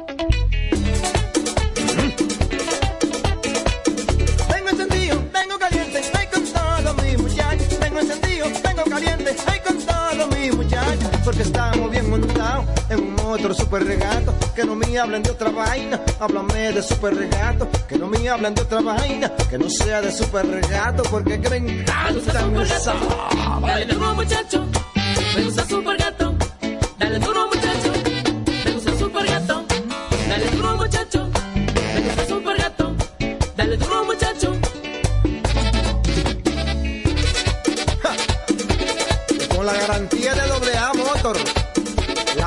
[13.41, 14.33] Otro super regato.
[14.55, 17.67] Que no me hablen de otra vaina, háblame de super regato.
[17.87, 21.03] Que no me hablen de otra vaina, que no sea de super regato.
[21.03, 22.93] Porque que me encanta esa.
[23.61, 24.65] Dale duro muchacho,
[25.35, 26.35] me gusta super gato.
[26.99, 27.91] Dale duro muchacho,
[28.65, 29.65] me gusta super gato.
[30.29, 31.29] Dale duro muchacho,
[31.95, 32.95] me gusta super gato.
[33.57, 34.55] Dale duro muchacho.
[39.55, 41.37] Con la garantía de doble A Motor,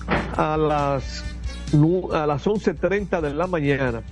[0.07, 1.23] a las,
[2.13, 4.03] a las 11.30 de la mañana,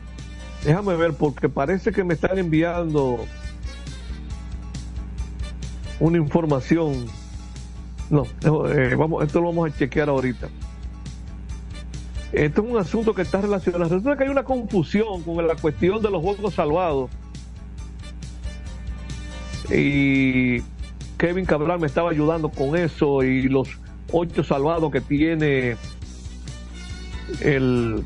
[0.66, 3.26] déjame ver porque parece que me están enviando
[6.00, 7.06] una información
[8.10, 8.26] No,
[8.70, 10.50] eh, vamos, esto lo vamos a chequear ahorita.
[12.34, 13.84] Esto es un asunto que está relacionado.
[13.84, 17.10] Resulta que hay una confusión con la cuestión de los juegos salvados.
[19.74, 20.62] Y
[21.18, 23.70] Kevin Cabral me estaba ayudando con eso y los
[24.12, 25.78] ocho salvados que tiene
[27.40, 28.04] el,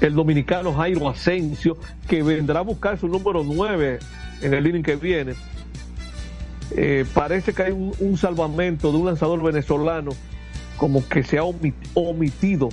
[0.00, 1.76] el dominicano Jairo Asensio,
[2.08, 3.98] que vendrá a buscar su número 9
[4.42, 5.34] en el inning que viene.
[6.74, 10.12] Eh, parece que hay un, salvamento de un lanzador venezolano
[10.78, 12.70] como que se ha omitido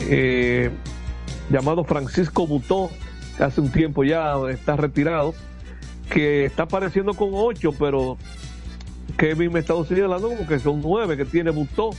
[0.00, 0.70] eh,
[1.50, 2.90] llamado Francisco Butó
[3.38, 5.34] hace un tiempo ya está retirado
[6.10, 8.18] que está apareciendo con ocho pero
[9.16, 11.90] Kevin me está señalando como que son nueve que tiene Butó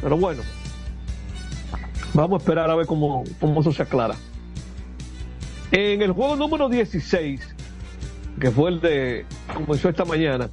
[0.00, 0.42] pero bueno
[2.14, 4.16] vamos a esperar a ver cómo, cómo eso se aclara.
[5.70, 7.56] En el juego número 16
[8.40, 10.48] que fue el de comenzó esta mañana,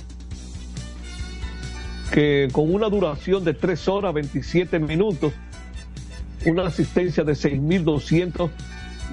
[2.12, 5.34] que con una duración de 3 horas 27 minutos,
[6.46, 8.50] una asistencia de 6.200,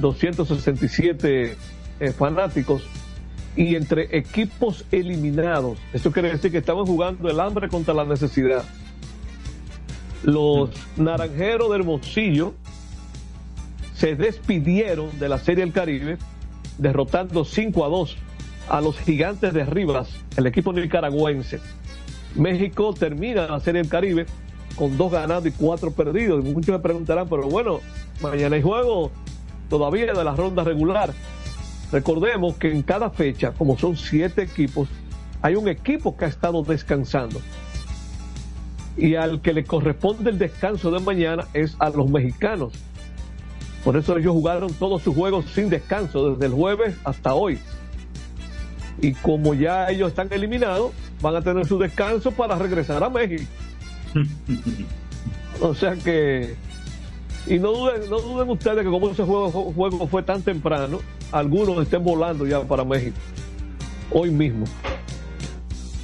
[0.01, 1.57] 267
[2.01, 2.83] eh, fanáticos
[3.57, 5.79] y entre equipos eliminados.
[5.93, 8.65] Esto quiere decir que estaban jugando el hambre contra la necesidad.
[10.25, 12.55] Los naranjeros del Hermosillo
[13.95, 16.19] se despidieron de la Serie del Caribe
[16.79, 18.17] derrotando 5 a 2
[18.69, 21.61] a los gigantes de Rivas, el equipo nicaragüense.
[22.35, 24.27] México termina la Serie del Caribe
[24.75, 26.45] con dos ganados y cuatro perdidos.
[26.45, 27.81] Muchos me preguntarán, pero bueno,
[28.21, 29.13] mañana hay juego
[29.69, 31.13] todavía de la ronda regular.
[31.93, 34.89] Recordemos que en cada fecha, como son siete equipos,
[35.43, 37.41] hay un equipo que ha estado descansando.
[38.97, 42.73] Y al que le corresponde el descanso de mañana es a los mexicanos.
[43.85, 47.59] Por eso ellos jugaron todos sus juegos sin descanso, desde el jueves hasta hoy
[49.01, 53.45] y como ya ellos están eliminados, van a tener su descanso para regresar a México.
[55.61, 56.55] o sea que,
[57.47, 61.01] y no duden, no duden ustedes que como ese juego, juego fue tan temprano,
[61.33, 63.17] algunos estén volando ya para México,
[64.11, 64.67] hoy mismo.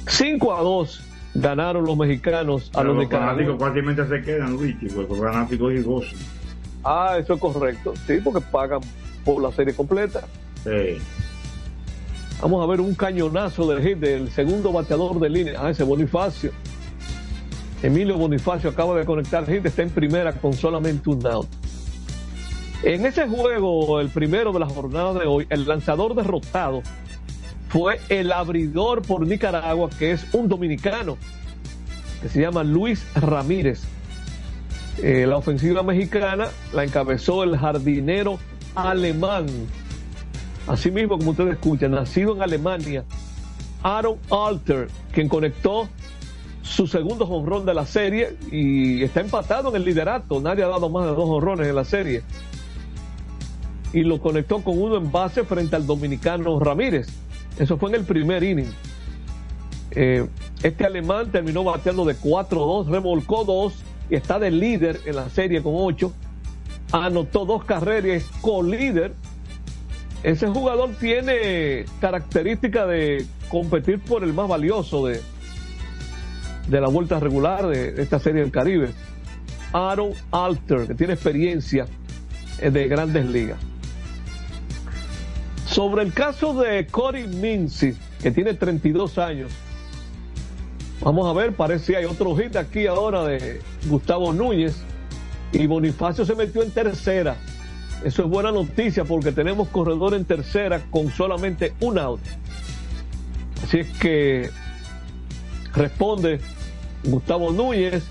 [0.07, 5.09] 5 a 2 ganaron los mexicanos a los, los fanáticos fácilmente se quedan, Luigi, porque
[5.09, 6.19] los fanáticos y gozan.
[6.83, 8.81] Ah, eso es correcto, sí, porque pagan
[9.23, 10.21] por la serie completa.
[10.63, 10.97] Sí.
[12.41, 15.53] Vamos a ver un cañonazo del hit del segundo bateador de línea.
[15.59, 16.51] Ah, ese Bonifacio.
[17.83, 21.47] Emilio Bonifacio acaba de conectar hit, está en primera con solamente un out.
[22.83, 26.81] En ese juego, el primero de la jornada de hoy, el lanzador derrotado
[27.69, 31.17] fue el abridor por Nicaragua, que es un dominicano,
[32.21, 33.83] que se llama Luis Ramírez.
[35.01, 38.39] Eh, la ofensiva mexicana la encabezó el jardinero
[38.75, 39.45] alemán
[40.67, 43.03] Asimismo, como ustedes escuchan, nacido en Alemania,
[43.81, 45.89] Aaron Alter, quien conectó
[46.61, 50.39] su segundo jonrón de la serie y está empatado en el liderato.
[50.39, 52.23] Nadie ha dado más de dos jonrones en la serie.
[53.93, 57.07] Y lo conectó con uno en base frente al dominicano Ramírez.
[57.59, 58.71] Eso fue en el primer inning.
[59.91, 60.25] Eh,
[60.63, 63.73] este alemán terminó bateando de 4-2, remolcó dos
[64.09, 66.13] y está de líder en la serie con 8.
[66.93, 69.13] Anotó dos carreras, co-líder
[70.23, 75.19] ese jugador tiene característica de competir por el más valioso de,
[76.71, 78.89] de la vuelta regular de esta serie del Caribe.
[79.73, 81.85] Aaron Alter, que tiene experiencia
[82.59, 83.59] de grandes ligas.
[85.67, 89.51] Sobre el caso de Cory Mincy, que tiene 32 años,
[91.01, 94.81] vamos a ver, parece hay otro hit aquí ahora de Gustavo Núñez
[95.53, 97.37] y Bonifacio se metió en tercera
[98.03, 102.21] eso es buena noticia porque tenemos corredor en tercera con solamente un out.
[103.63, 104.49] Así es que
[105.73, 106.39] responde
[107.03, 108.03] Gustavo Núñez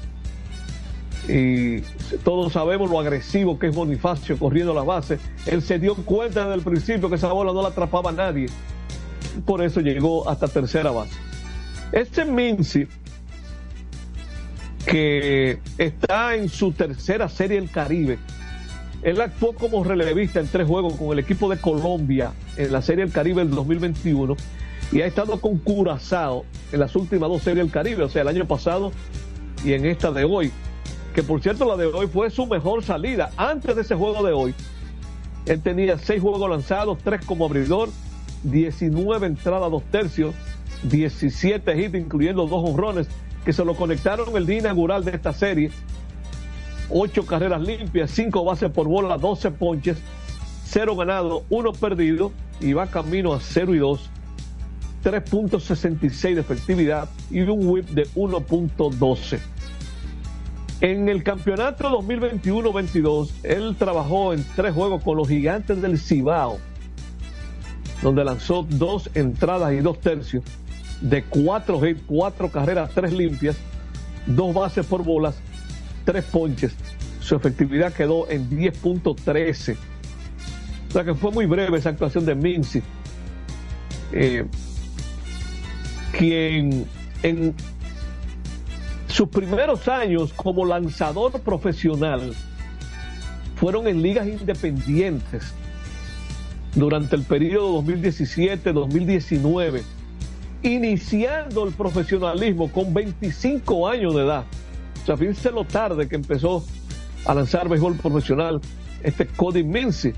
[1.28, 1.80] y
[2.24, 5.18] todos sabemos lo agresivo que es Bonifacio corriendo la base.
[5.46, 8.46] Él se dio cuenta desde el principio que esa bola no la atrapaba a nadie.
[9.44, 11.14] Por eso llegó hasta tercera base.
[11.92, 12.88] Este Mincy,
[14.86, 18.18] que está en su tercera serie del Caribe,
[19.02, 23.04] él actuó como relevista en tres juegos con el equipo de Colombia en la Serie
[23.04, 24.36] del Caribe del 2021
[24.92, 28.28] y ha estado con Curazao en las últimas dos Series del Caribe, o sea, el
[28.28, 28.92] año pasado
[29.64, 30.52] y en esta de hoy.
[31.14, 33.30] Que por cierto, la de hoy fue su mejor salida.
[33.36, 34.54] Antes de ese juego de hoy,
[35.46, 37.88] él tenía seis juegos lanzados, tres como abridor,
[38.44, 40.34] 19 entradas, dos tercios,
[40.84, 43.08] 17 hits, incluyendo dos honrones,
[43.44, 45.70] que se lo conectaron el día inaugural de esta serie
[46.90, 49.98] 8 carreras limpias, 5 bases por bola, 12 ponches,
[50.64, 54.10] 0 ganado, 1 perdido y va camino a 0 y 2
[55.04, 59.38] 3.66 de efectividad y un whip de 1.12.
[60.80, 66.58] En el campeonato 2021-22, él trabajó en tres juegos con los gigantes del Cibao,
[68.02, 70.42] donde lanzó dos entradas y dos tercios
[71.02, 73.56] de cuatro hits, cuatro carreras, tres limpias,
[74.26, 75.36] dos bases por bolas,
[76.04, 76.74] tres ponches.
[77.20, 79.76] Su efectividad quedó en 10.13.
[80.88, 82.82] O sea que fue muy breve esa actuación de Mincy.
[84.12, 84.44] Eh,
[86.16, 86.86] quien
[87.22, 87.54] en
[89.06, 92.32] sus primeros años como lanzador profesional
[93.56, 95.52] fueron en ligas independientes
[96.74, 99.82] durante el periodo 2017-2019,
[100.62, 104.44] iniciando el profesionalismo con 25 años de edad.
[105.02, 106.64] O sea, fíjense lo tarde que empezó
[107.26, 108.60] a lanzar béisbol profesional
[109.02, 110.12] este Cody Mincy.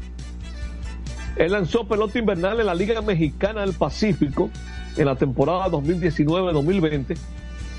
[1.36, 4.50] Él lanzó pelota invernal en la Liga Mexicana del Pacífico
[4.96, 7.16] en la temporada 2019-2020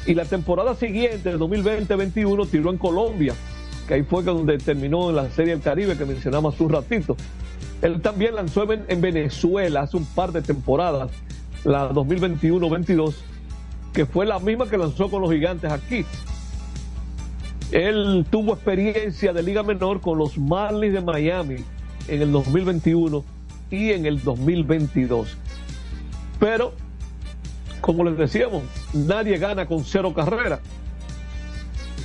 [0.05, 3.33] y la temporada siguiente, 2020-21, tiró en Colombia,
[3.87, 7.15] que ahí fue donde terminó en la Serie del Caribe que mencionamos hace un ratito.
[7.81, 11.11] Él también lanzó en Venezuela hace un par de temporadas,
[11.63, 13.13] la 2021-22,
[13.93, 16.05] que fue la misma que lanzó con los gigantes aquí.
[17.71, 21.55] Él tuvo experiencia de Liga Menor con los Marlins de Miami
[22.07, 23.23] en el 2021
[23.71, 25.37] y en el 2022.
[26.39, 26.73] Pero
[27.83, 28.63] como les decíamos,
[28.93, 30.61] nadie gana con cero carreras.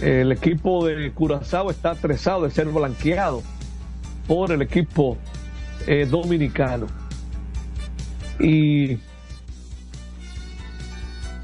[0.03, 3.45] El equipo de Curazao está estresado de ser blanqueado
[4.27, 5.17] por el equipo
[5.87, 6.89] eh, dominicano.
[8.41, 8.99] Y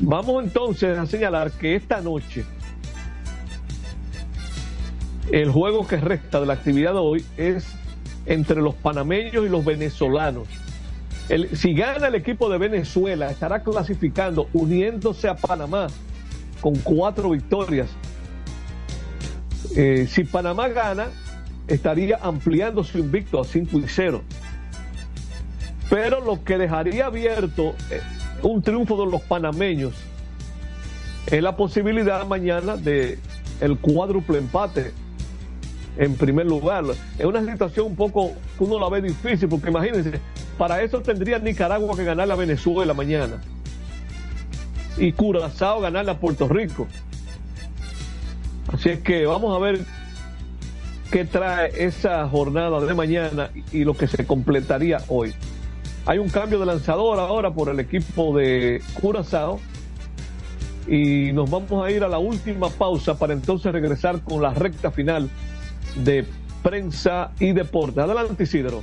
[0.00, 2.44] vamos entonces a señalar que esta noche
[5.30, 7.64] el juego que resta de la actividad de hoy es
[8.26, 10.48] entre los panameños y los venezolanos
[11.54, 15.86] si gana el equipo de Venezuela, estará clasificando, uniéndose a Panamá
[16.60, 17.88] con cuatro victorias.
[19.76, 21.08] Eh, si Panamá gana,
[21.66, 24.22] estaría ampliando su invicto a 5 y 0.
[25.88, 28.00] Pero lo que dejaría abierto eh,
[28.42, 29.94] un triunfo de los panameños
[31.26, 33.18] es la posibilidad mañana de
[33.60, 34.92] el cuádruple empate
[35.96, 36.84] en primer lugar.
[37.18, 40.20] Es una situación un poco, uno la ve difícil, porque imagínense,
[40.54, 43.40] para eso tendría Nicaragua que ganar a Venezuela mañana.
[44.96, 46.86] Y Curazao ganarle a Puerto Rico.
[48.72, 49.80] Así es que vamos a ver
[51.10, 55.34] qué trae esa jornada de mañana y lo que se completaría hoy.
[56.06, 59.60] Hay un cambio de lanzador ahora por el equipo de Curazao.
[60.86, 64.90] Y nos vamos a ir a la última pausa para entonces regresar con la recta
[64.90, 65.30] final
[65.96, 66.26] de
[66.62, 68.00] prensa y deporte.
[68.00, 68.82] Adelante, Isidro.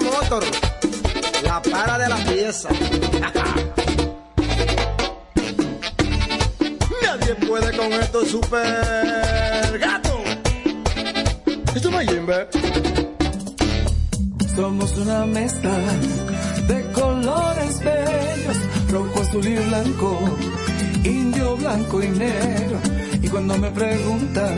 [0.31, 2.69] La para de la pieza.
[7.03, 10.23] Nadie puede con esto super gato.
[11.75, 12.47] Esto me yimbe.
[14.55, 15.77] Somos una mezcla
[16.65, 18.57] de colores bellos,
[18.89, 20.17] rojo, azul y blanco,
[21.03, 22.79] indio, blanco y negro.
[23.21, 24.57] Y cuando me preguntan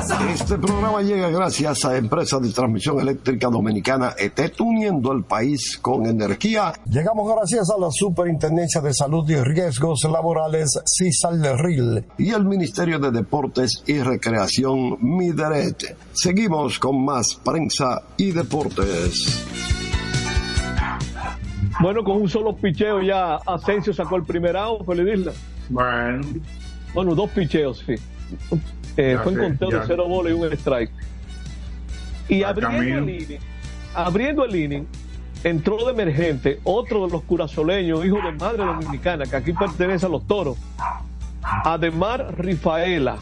[0.00, 6.06] Este programa llega gracias a Empresa de Transmisión Eléctrica Dominicana ETET, uniendo el país con
[6.06, 6.72] energía.
[6.86, 13.10] Llegamos gracias a la Superintendencia de Salud y Riesgos Laborales, CISAL-RIL, y el Ministerio de
[13.10, 15.96] Deportes y Recreación, MIDERET.
[16.14, 19.44] Seguimos con más prensa y deportes.
[21.82, 25.32] Bueno, con un solo picheo ya Asensio sacó el primer out, Feliz Isla.
[25.68, 26.26] Bueno.
[26.94, 27.96] Bueno, dos picheos, sí.
[28.96, 29.80] Eh, fue sé, conteo ya.
[29.80, 30.90] de cero bolas y un strike.
[32.28, 32.98] Y abriendo camino.
[32.98, 33.38] el, inning,
[33.94, 34.86] abriendo el inning,
[35.44, 40.08] entró de emergente otro de los curazoleños, hijo de madre dominicana, que aquí pertenece a
[40.08, 40.56] los toros.
[41.42, 43.18] Ademar Rifaela.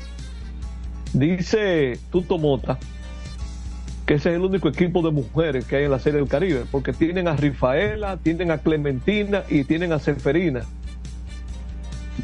[1.12, 2.78] Dice Tuto Mota
[4.08, 6.64] que ese es el único equipo de mujeres que hay en la Serie del Caribe,
[6.70, 10.62] porque tienen a Rifaela, tienen a Clementina y tienen a Seferina.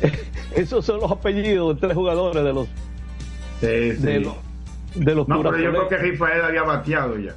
[0.56, 2.68] Esos son los apellidos de tres jugadores de los
[3.66, 4.02] Sí, sí.
[4.02, 4.34] de los
[4.94, 7.34] de los no, pero yo creo que Rafael había bateado ya.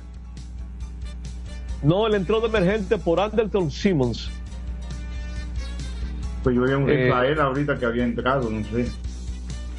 [1.83, 4.29] No, él entró de emergente por Anderson Simmons.
[6.43, 8.87] Pues yo vi a un Eh, Rafael ahorita que había entrado, no sé.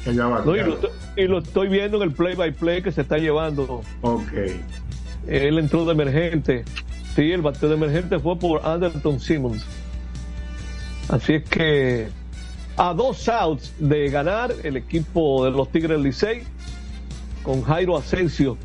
[0.03, 2.81] Que había No, y, lo, estoy- y lo estoy viendo en el play by play
[2.81, 3.81] que se está llevando.
[4.01, 4.31] Ok.
[5.27, 6.65] Él entró de emergente.
[7.15, 9.65] Sí, el bateo de emergente fue por Anderson Simmons.
[11.09, 12.09] Así es que
[12.79, 16.43] a dos outs de ganar el equipo de los Tigres Licey
[17.43, 18.57] con Jairo Asensio.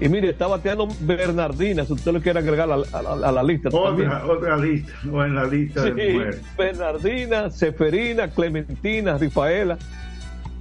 [0.00, 3.32] Y mire, está bateando Bernardina, si usted lo quiere agregar a, la- a la- a
[3.32, 3.68] la lista.
[3.68, 4.10] también.
[4.12, 6.40] Otra, lista, o en la lista de mujeres.
[6.56, 9.76] Bernardina, Seferina, Clementina, Rifaela.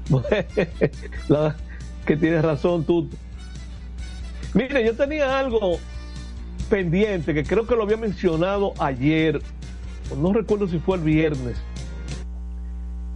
[1.27, 1.55] La-
[2.05, 3.09] que tienes razón tú.
[4.55, 5.77] Mire, yo tenía algo
[6.69, 9.39] pendiente que creo que lo había mencionado ayer,
[10.19, 11.57] no recuerdo si fue el viernes.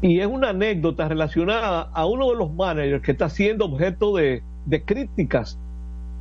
[0.02, 4.42] Y es una anécdota relacionada a uno de los managers que está siendo objeto de,
[4.86, 5.60] críticas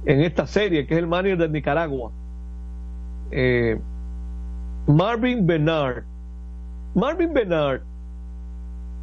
[0.05, 2.13] en esta serie, que es el manager de Nicaragua.
[3.31, 3.79] Eh,
[4.87, 6.05] Marvin Bernard.
[6.95, 7.83] Marvin Bernard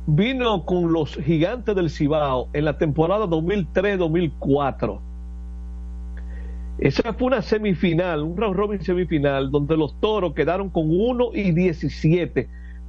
[0.07, 4.99] vino con los gigantes del Cibao en la temporada 2003-2004.
[6.80, 11.51] Esa fue una semifinal, un round robin semifinal, donde los toros quedaron con 1 y
[11.51, 12.47] 17.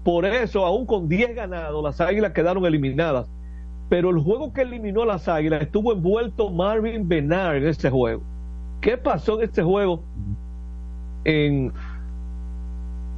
[0.09, 3.28] Por eso, aún con 10 ganados, las águilas quedaron eliminadas.
[3.90, 8.22] pero el juego que eliminó a las Águilas estuvo envuelto Marvin Bernard en ese juego.
[8.80, 10.02] ¿Qué pasó en este juego?
[11.24, 11.74] En,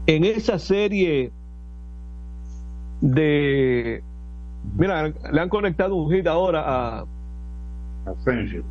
[0.06, 1.32] en esa serie
[3.00, 4.02] de.
[4.76, 7.06] Mira, le han conectado un hit ahora a.
[8.06, 8.64] Asensio.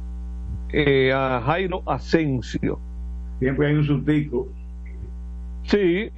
[0.73, 2.81] Eh, a Jairo Asensio.
[3.39, 4.53] Siempre hay un sustico.
[5.63, 6.11] Sí.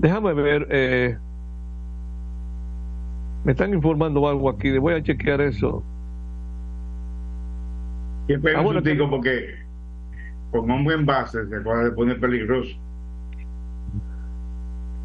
[0.00, 0.66] Déjame ver.
[0.70, 1.18] Eh,
[3.44, 5.82] me están informando algo aquí, voy a chequear eso.
[8.28, 9.54] Hay ah, sustico porque
[10.50, 12.76] con un buen base se puede poner peligroso.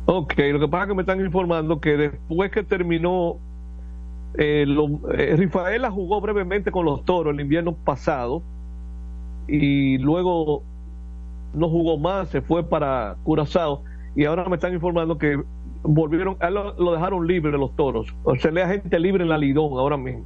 [0.05, 3.37] Ok, lo que pasa es que me están informando que después que terminó,
[4.37, 4.65] eh,
[5.17, 8.43] eh, Rafaela jugó brevemente con los toros el invierno pasado
[9.47, 10.61] y luego
[11.53, 13.83] no jugó más, se fue para Curazao
[14.15, 15.41] y ahora me están informando que
[15.83, 16.37] volvieron,
[16.77, 19.97] lo, dejaron libre los toros, o sea, le da gente libre en la Lidón ahora
[19.97, 20.23] mismo.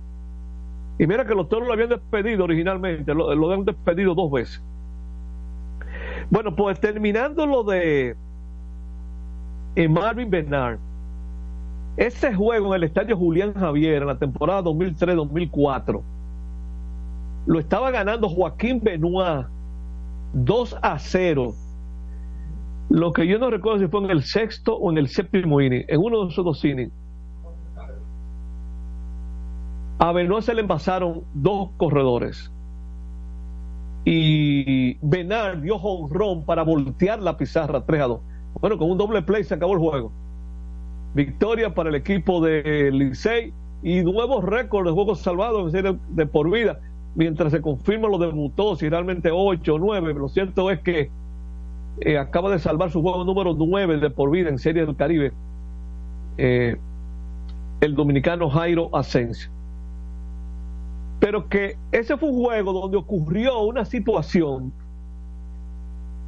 [0.97, 4.61] Y mira que los toros lo habían despedido originalmente, lo, lo habían despedido dos veces.
[6.29, 8.15] Bueno, pues terminando lo de
[9.75, 10.77] en Marvin Bernard.
[11.97, 16.01] Ese juego en el estadio Julián Javier en la temporada 2003-2004
[17.45, 19.47] lo estaba ganando Joaquín Benoit
[20.33, 21.53] 2 a 0.
[22.89, 25.85] Lo que yo no recuerdo si fue en el sexto o en el séptimo inning,
[25.87, 26.91] en uno de esos dos innings.
[29.99, 32.51] A Benoit se le envasaron dos corredores.
[34.05, 38.21] Y Bernard dio honrón para voltear la pizarra 3 a 2.
[38.61, 40.11] Bueno, con un doble play se acabó el juego.
[41.13, 46.25] Victoria para el equipo de Licey y nuevos récords de juegos salvados en serie de
[46.25, 46.79] por vida.
[47.15, 50.13] Mientras se confirma lo debutó, si realmente 8 o 9.
[50.13, 51.11] Lo cierto es que
[52.01, 55.33] eh, acaba de salvar su juego número 9 de por vida en Serie del Caribe.
[56.37, 56.77] Eh,
[57.81, 59.49] el dominicano Jairo Asensio.
[61.19, 64.71] Pero que ese fue un juego donde ocurrió una situación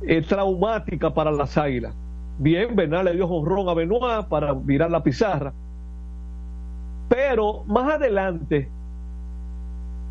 [0.04, 1.94] eh, traumática para las águilas.
[2.40, 5.54] Bien, Bernal le dio jonrón a Benoit para virar la pizarra.
[7.08, 8.70] Pero más adelante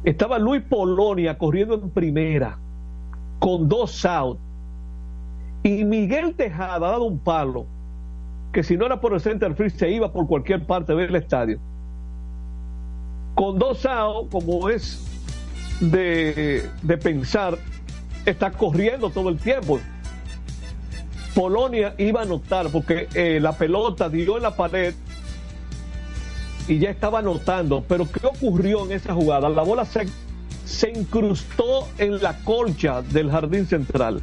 [0.04, 2.58] estaba Luis Polonia corriendo en primera
[3.38, 4.49] con dos outs.
[5.62, 7.66] Y Miguel Tejada ha dado un palo
[8.52, 11.58] que si no era por el center field se iba por cualquier parte del estadio.
[13.34, 13.86] Con dos
[14.30, 15.06] como es
[15.80, 17.58] de, de pensar,
[18.26, 19.78] está corriendo todo el tiempo.
[21.34, 24.94] Polonia iba a anotar porque eh, la pelota dio en la pared
[26.66, 27.84] y ya estaba anotando.
[27.86, 29.48] Pero ¿qué ocurrió en esa jugada?
[29.48, 30.08] La bola se,
[30.64, 34.20] se incrustó en la colcha del jardín central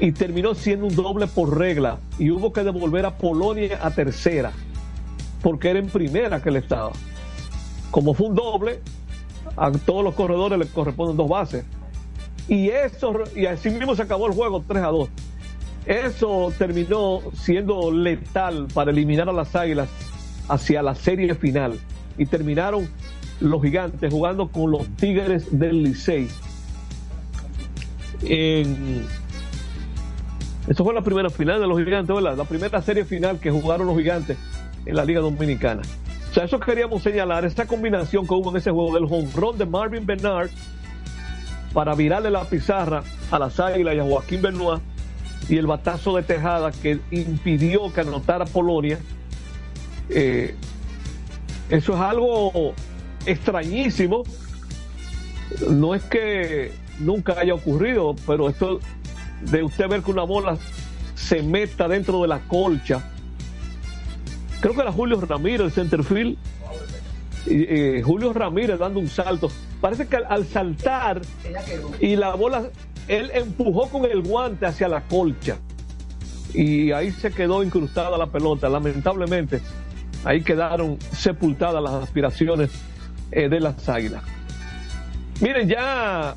[0.00, 4.52] y terminó siendo un doble por regla y hubo que devolver a Polonia a tercera
[5.42, 6.92] porque era en primera que le estaba.
[7.90, 8.80] Como fue un doble,
[9.56, 11.64] a todos los corredores les corresponden dos bases.
[12.48, 15.08] Y eso, y así mismo se acabó el juego 3 a 2.
[15.86, 19.88] Eso terminó siendo letal para eliminar a las Águilas
[20.48, 21.78] hacia la serie final.
[22.18, 22.88] Y terminaron
[23.40, 26.28] los gigantes jugando con los Tigres del Licey.
[28.22, 29.06] En...
[30.70, 32.36] Eso fue la primera final de los gigantes, ¿verdad?
[32.36, 34.38] La primera serie final que jugaron los gigantes
[34.86, 35.82] en la Liga Dominicana.
[36.30, 39.66] O sea, eso queríamos señalar, esta combinación que hubo en ese juego del jonrón de
[39.66, 40.48] Marvin Bernard
[41.72, 43.02] para virarle la pizarra
[43.32, 44.80] a las Águilas y a Joaquín Benoit
[45.48, 49.00] y el batazo de Tejada que impidió que anotara Polonia.
[50.08, 50.54] Eh,
[51.68, 52.74] eso es algo
[53.26, 54.22] extrañísimo.
[55.68, 58.78] No es que nunca haya ocurrido, pero esto
[59.42, 60.56] de usted ver que una bola
[61.14, 63.02] se meta dentro de la colcha.
[64.60, 66.36] Creo que era Julio Ramírez, el centerfield.
[67.46, 69.50] Eh, Julio Ramírez dando un salto.
[69.80, 71.22] Parece que al saltar
[71.98, 72.68] y la bola
[73.08, 75.58] él empujó con el guante hacia la colcha
[76.54, 78.68] y ahí se quedó incrustada la pelota.
[78.68, 79.60] Lamentablemente,
[80.24, 82.70] ahí quedaron sepultadas las aspiraciones
[83.30, 84.22] eh, de las águilas.
[85.40, 86.34] Miren, ya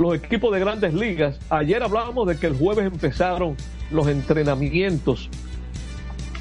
[0.00, 3.54] los equipos de grandes ligas, ayer hablábamos de que el jueves empezaron
[3.90, 5.28] los entrenamientos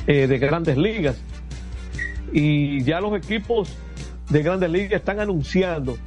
[0.07, 1.21] eh, de grandes ligas
[2.31, 3.75] y ya los equipos
[4.29, 5.97] de grandes ligas están anunciando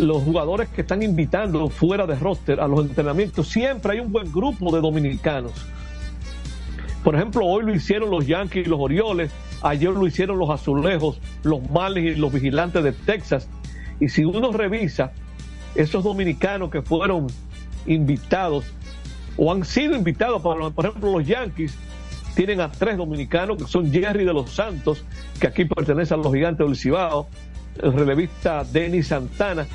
[0.00, 4.32] los jugadores que están invitando fuera de roster a los entrenamientos, siempre hay un buen
[4.32, 5.52] grupo de dominicanos.
[7.04, 9.30] Por ejemplo, hoy lo hicieron los Yankees y los Orioles,
[9.62, 13.48] ayer lo hicieron los Azulejos, los Males y los Vigilantes de Texas.
[14.00, 15.12] Y si uno revisa
[15.74, 17.26] esos dominicanos que fueron
[17.86, 18.64] invitados
[19.36, 21.74] o han sido invitados, por, por ejemplo, los Yankees
[22.34, 25.04] tienen a tres dominicanos, que son Jerry de los Santos,
[25.40, 27.28] que aquí pertenece a los gigantes del Cibao,
[27.82, 29.66] el relevista Denis Santana,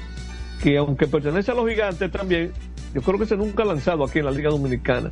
[0.62, 2.52] que aunque pertenece a los gigantes también,
[2.94, 5.12] yo creo que se nunca ha lanzado aquí en la Liga Dominicana.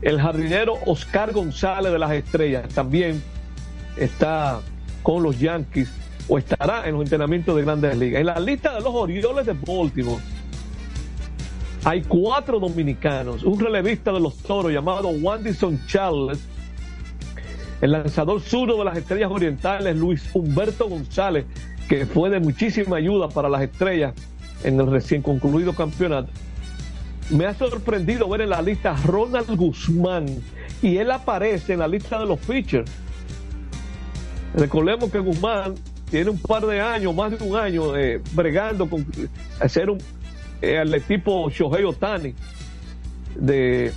[0.00, 3.22] El jardinero Oscar González de las Estrellas también
[3.96, 4.60] está
[5.02, 5.92] con los Yankees
[6.32, 8.20] o estará en los entrenamientos de grandes ligas.
[8.20, 10.22] En la lista de los Orioles de Baltimore
[11.84, 16.40] hay cuatro dominicanos, un relevista de los toros llamado Wandison Charles,
[17.82, 21.44] el lanzador zurdo de las estrellas orientales Luis Humberto González,
[21.86, 24.14] que fue de muchísima ayuda para las estrellas
[24.64, 26.30] en el recién concluido campeonato.
[27.28, 30.24] Me ha sorprendido ver en la lista Ronald Guzmán
[30.80, 32.90] y él aparece en la lista de los pitchers.
[34.54, 35.74] Recordemos que Guzmán
[36.12, 39.06] tiene un par de años, más de un año, eh, bregando con
[39.58, 39.96] hacer un
[40.60, 42.34] eh, tipo Shohei Otani
[43.34, 43.94] de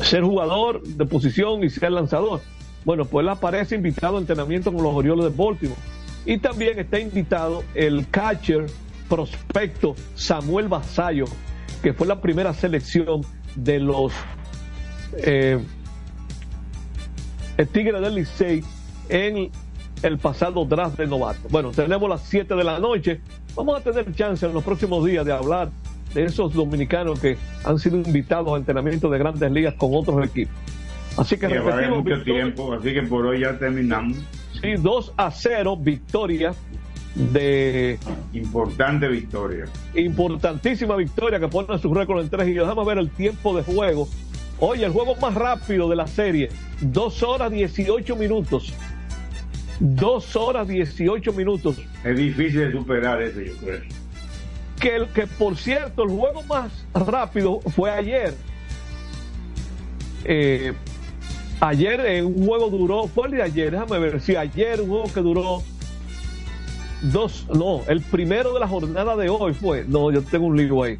[0.00, 2.40] ser jugador de posición y ser lanzador.
[2.86, 5.78] Bueno, pues él aparece invitado a entrenamiento con los Orioles de Baltimore.
[6.24, 8.64] Y también está invitado el catcher
[9.10, 11.26] prospecto Samuel Basayo,
[11.82, 13.20] que fue la primera selección
[13.56, 14.14] de los
[15.18, 15.62] eh,
[17.72, 18.64] Tigres del Licey
[19.10, 19.50] en
[20.02, 21.48] el pasado draft de novato.
[21.50, 23.20] Bueno, tenemos las 7 de la noche.
[23.54, 25.70] Vamos a tener chance en los próximos días de hablar
[26.14, 30.54] de esos dominicanos que han sido invitados a entrenamiento de grandes ligas con otros equipos.
[31.16, 32.04] Así que repetimos.
[32.04, 34.16] mucho tiempo, así que por hoy ya terminamos.
[34.60, 36.54] Sí, 2 a 0, victoria
[37.14, 37.98] de.
[38.32, 39.64] Importante victoria.
[39.94, 44.08] Importantísima victoria que pone su récord en 3 y déjame ver el tiempo de juego.
[44.60, 48.72] Oye, el juego más rápido de la serie, 2 horas 18 minutos.
[49.80, 51.76] Dos horas 18 minutos.
[52.04, 53.80] Es difícil de superar eso, yo creo.
[54.80, 58.34] Que, que por cierto, el juego más rápido fue ayer.
[60.24, 60.72] Eh,
[61.60, 65.12] ayer en un juego duró, fue el de ayer, déjame ver si ayer un juego
[65.12, 65.62] que duró
[67.02, 70.82] dos, no, el primero de la jornada de hoy fue, no, yo tengo un lío
[70.82, 70.98] ahí.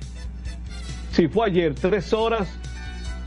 [1.13, 2.49] Si fue ayer, tres horas,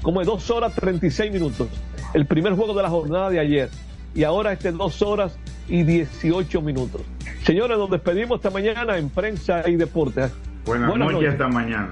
[0.01, 1.67] como dos horas 36 minutos.
[2.13, 3.69] El primer juego de la jornada de ayer
[4.13, 5.37] y ahora este dos horas
[5.67, 7.01] y 18 minutos.
[7.45, 10.31] Señores, nos despedimos esta mañana en Prensa y Deportes.
[10.65, 11.91] Buenas, noches, esta mañana.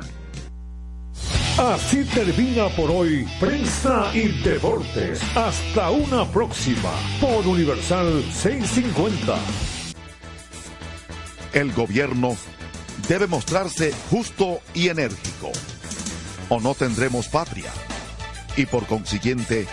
[1.57, 5.21] Así termina por hoy Prensa y Deportes.
[5.35, 9.35] Hasta una próxima por Universal 650.
[11.53, 12.35] El gobierno
[13.07, 15.51] debe mostrarse justo y enérgico.
[16.49, 17.71] O no tendremos patria.
[18.55, 19.67] Y por consiguiente,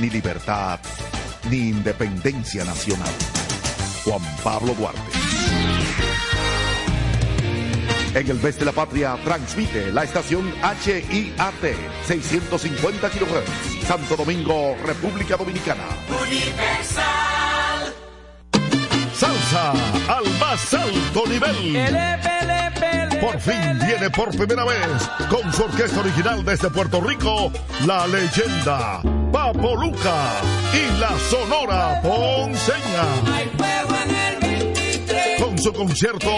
[0.00, 0.80] ni libertad
[1.50, 3.12] ni independencia nacional.
[4.04, 5.00] Juan Pablo Duarte.
[8.14, 11.76] En el mes de la patria transmite la estación HIAT
[12.06, 13.86] 650 kHz.
[13.86, 15.84] Santo Domingo, República Dominicana.
[16.08, 17.94] Universal.
[19.14, 19.72] Salsa
[20.08, 23.20] al más alto nivel.
[23.20, 27.52] Por fin viene por primera vez con su orquesta original desde Puerto Rico,
[27.84, 30.40] la leyenda Papo Luca
[30.72, 33.04] y la Sonora Ponceña.
[35.38, 36.30] Con su concierto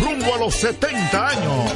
[0.00, 1.72] rumbo a los 70 años.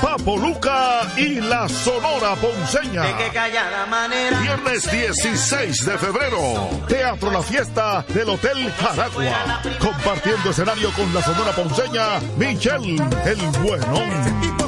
[0.00, 3.04] Papo Luca y la Sonora Ponceña.
[4.42, 6.70] Viernes 16 de febrero.
[6.88, 9.60] Teatro La Fiesta del Hotel Jaragua.
[9.78, 14.67] Compartiendo escenario con la Sonora Ponceña, Michelle el Buenón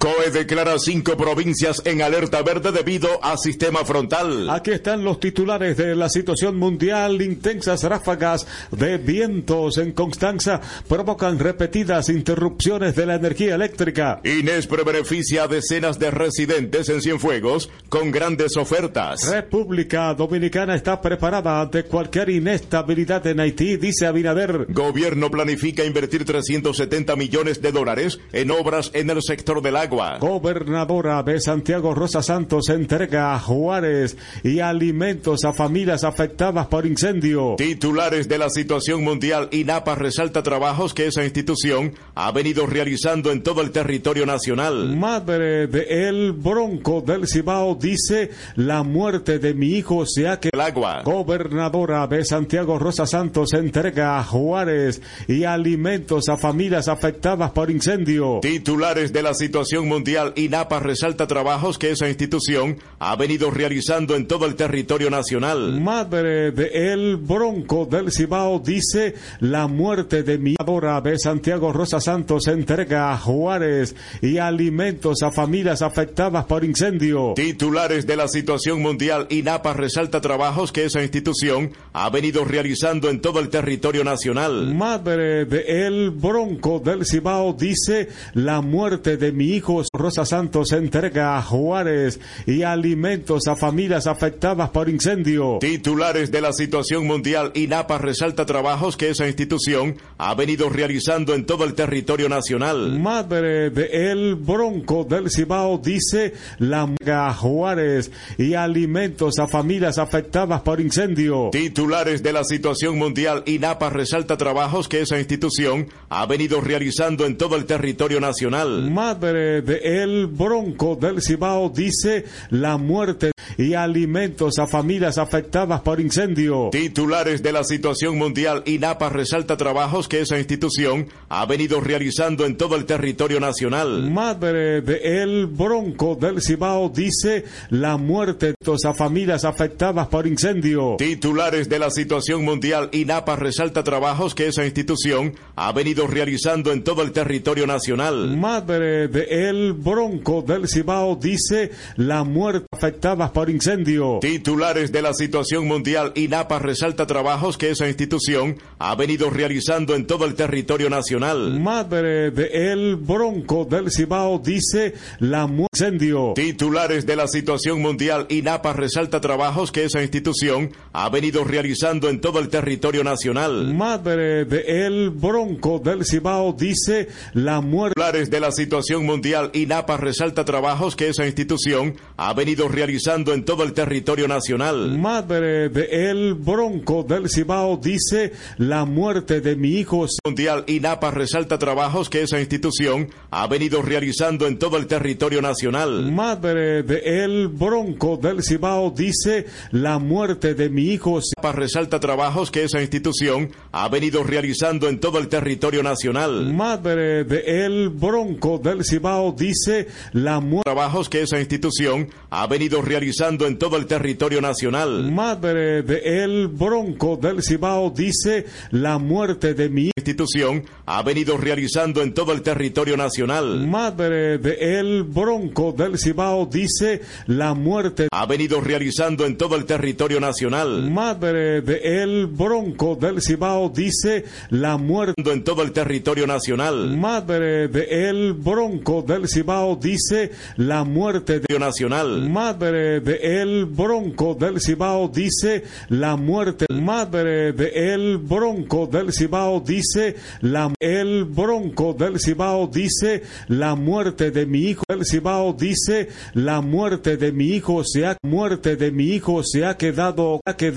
[0.00, 4.48] COE declara cinco provincias en alerta verde debido a sistema frontal.
[4.48, 7.20] Aquí están los titulares de la situación mundial.
[7.20, 14.22] Intensas ráfagas de vientos en Constanza provocan repetidas interrupciones de la energía eléctrica.
[14.24, 19.30] Inespre beneficia a decenas de residentes en Cienfuegos con grandes ofertas.
[19.30, 24.64] República Dominicana está preparada ante cualquier inestabilidad en Haití, dice Abinader.
[24.70, 29.89] Gobierno planifica invertir 370 millones de dólares en obras en el sector del agua.
[29.90, 37.56] Gobernadora de Santiago Rosa Santos entrega a Juárez y alimentos a familias afectadas por incendio.
[37.56, 43.42] Titulares de la situación mundial, INAPA resalta trabajos que esa institución ha venido realizando en
[43.42, 44.96] todo el territorio nacional.
[44.96, 50.50] Madre de El Bronco del Cibao dice, la muerte de mi hijo se ha que
[50.52, 51.02] el agua.
[51.02, 58.38] Gobernadora de Santiago Rosa Santos entrega a Juárez y alimentos a familias afectadas por incendio.
[58.40, 64.26] Titulares de la situación Mundial, INAPA resalta trabajos que esa institución ha venido realizando en
[64.26, 65.80] todo el territorio nacional.
[65.80, 72.00] Madre de El Bronco del Cibao dice, la muerte de mi adora de Santiago Rosa
[72.00, 77.34] Santos entrega a Juárez y alimentos a familias afectadas por incendio.
[77.36, 83.20] Titulares de la situación mundial, INAPA resalta trabajos que esa institución ha venido realizando en
[83.20, 84.74] todo el territorio nacional.
[84.74, 91.36] Madre de El Bronco del Cibao dice, la muerte de mi hijo Rosa Santos entrega
[91.36, 95.58] a Juárez y alimentos a familias afectadas por incendio.
[95.60, 101.46] Titulares de la situación mundial, INAPA resalta trabajos que esa institución ha venido realizando en
[101.46, 102.98] todo el territorio nacional.
[102.98, 110.62] Madre de El Bronco del Cibao dice la a Juárez y alimentos a familias afectadas
[110.62, 111.50] por incendio.
[111.52, 117.36] Titulares de la situación mundial, INAPA resalta trabajos que esa institución ha venido realizando en
[117.36, 118.90] todo el territorio nacional.
[118.90, 126.00] Madre de El Bronco del Cibao dice la muerte y alimentos a familias afectadas por
[126.00, 126.70] incendio.
[126.72, 132.56] Titulares de la situación mundial, INAPA resalta trabajos que esa institución ha venido realizando en
[132.56, 134.10] todo el territorio nacional.
[134.10, 140.96] Madre de El Bronco del Cibao dice la muerte a familias afectadas por incendio.
[140.96, 146.84] Titulares de la situación mundial, INAPA resalta trabajos que esa institución ha venido realizando en
[146.84, 148.36] todo el territorio nacional.
[148.36, 154.18] Madre de El Bronco del Cibao dice la muerte afectadas por incendio.
[154.20, 160.06] Titulares de la situación mundial, INAPA resalta trabajos que esa institución ha venido realizando en
[160.06, 161.60] todo el territorio nacional.
[161.60, 166.32] Madre de El Bronco del Cibao dice la muerte incendio.
[166.34, 172.20] Titulares de la situación mundial, INAPA resalta trabajos que esa institución ha venido realizando en
[172.20, 173.72] todo el territorio nacional.
[173.74, 177.94] Madre de El Bronco del Cibao dice la muerte.
[177.94, 183.44] Titulares de la situación mundial, INAPA resalta trabajos que esa institución ha venido realizando en
[183.44, 184.98] todo el territorio nacional.
[184.98, 190.06] Madre de El Bronco del Cibao dice la muerte de mi hijo.
[190.24, 196.10] Mundial INAPA resalta trabajos que esa institución ha venido realizando en todo el territorio nacional.
[196.10, 201.20] Madre de El Bronco del Cibao dice la muerte de mi hijo.
[201.20, 206.52] INAPA resalta trabajos que esa institución ha venido realizando en todo el territorio nacional.
[206.54, 210.64] Madre de El Bronco del Cibao dice la muerte.
[210.64, 215.10] Trabajos que esa institución ha venido realizando en todo el territorio nacional.
[215.10, 222.02] Madre de El Bronco del Cibao dice la muerte de mi institución ha venido realizando
[222.02, 223.66] en todo el territorio nacional.
[223.66, 229.64] Madre de El Bronco del Cibao dice la muerte ha venido realizando en todo el
[229.66, 230.90] territorio nacional.
[230.90, 236.96] Madre de El Bronco del Cibao dice la muerte en todo el territorio nacional.
[236.96, 242.19] Madre de El Bronco del Cibao dice la muerte de nacional.
[242.28, 246.66] Madre de El Bronco del Cibao dice la muerte.
[246.68, 254.30] Madre de El Bronco del Cibao dice la El Bronco del Cibao dice la muerte
[254.30, 254.82] de mi hijo.
[254.88, 259.64] El Cibao dice la muerte de mi hijo se ha muerte de mi hijo se
[259.64, 260.00] ha quedado
[260.44, 260.68] ha quedado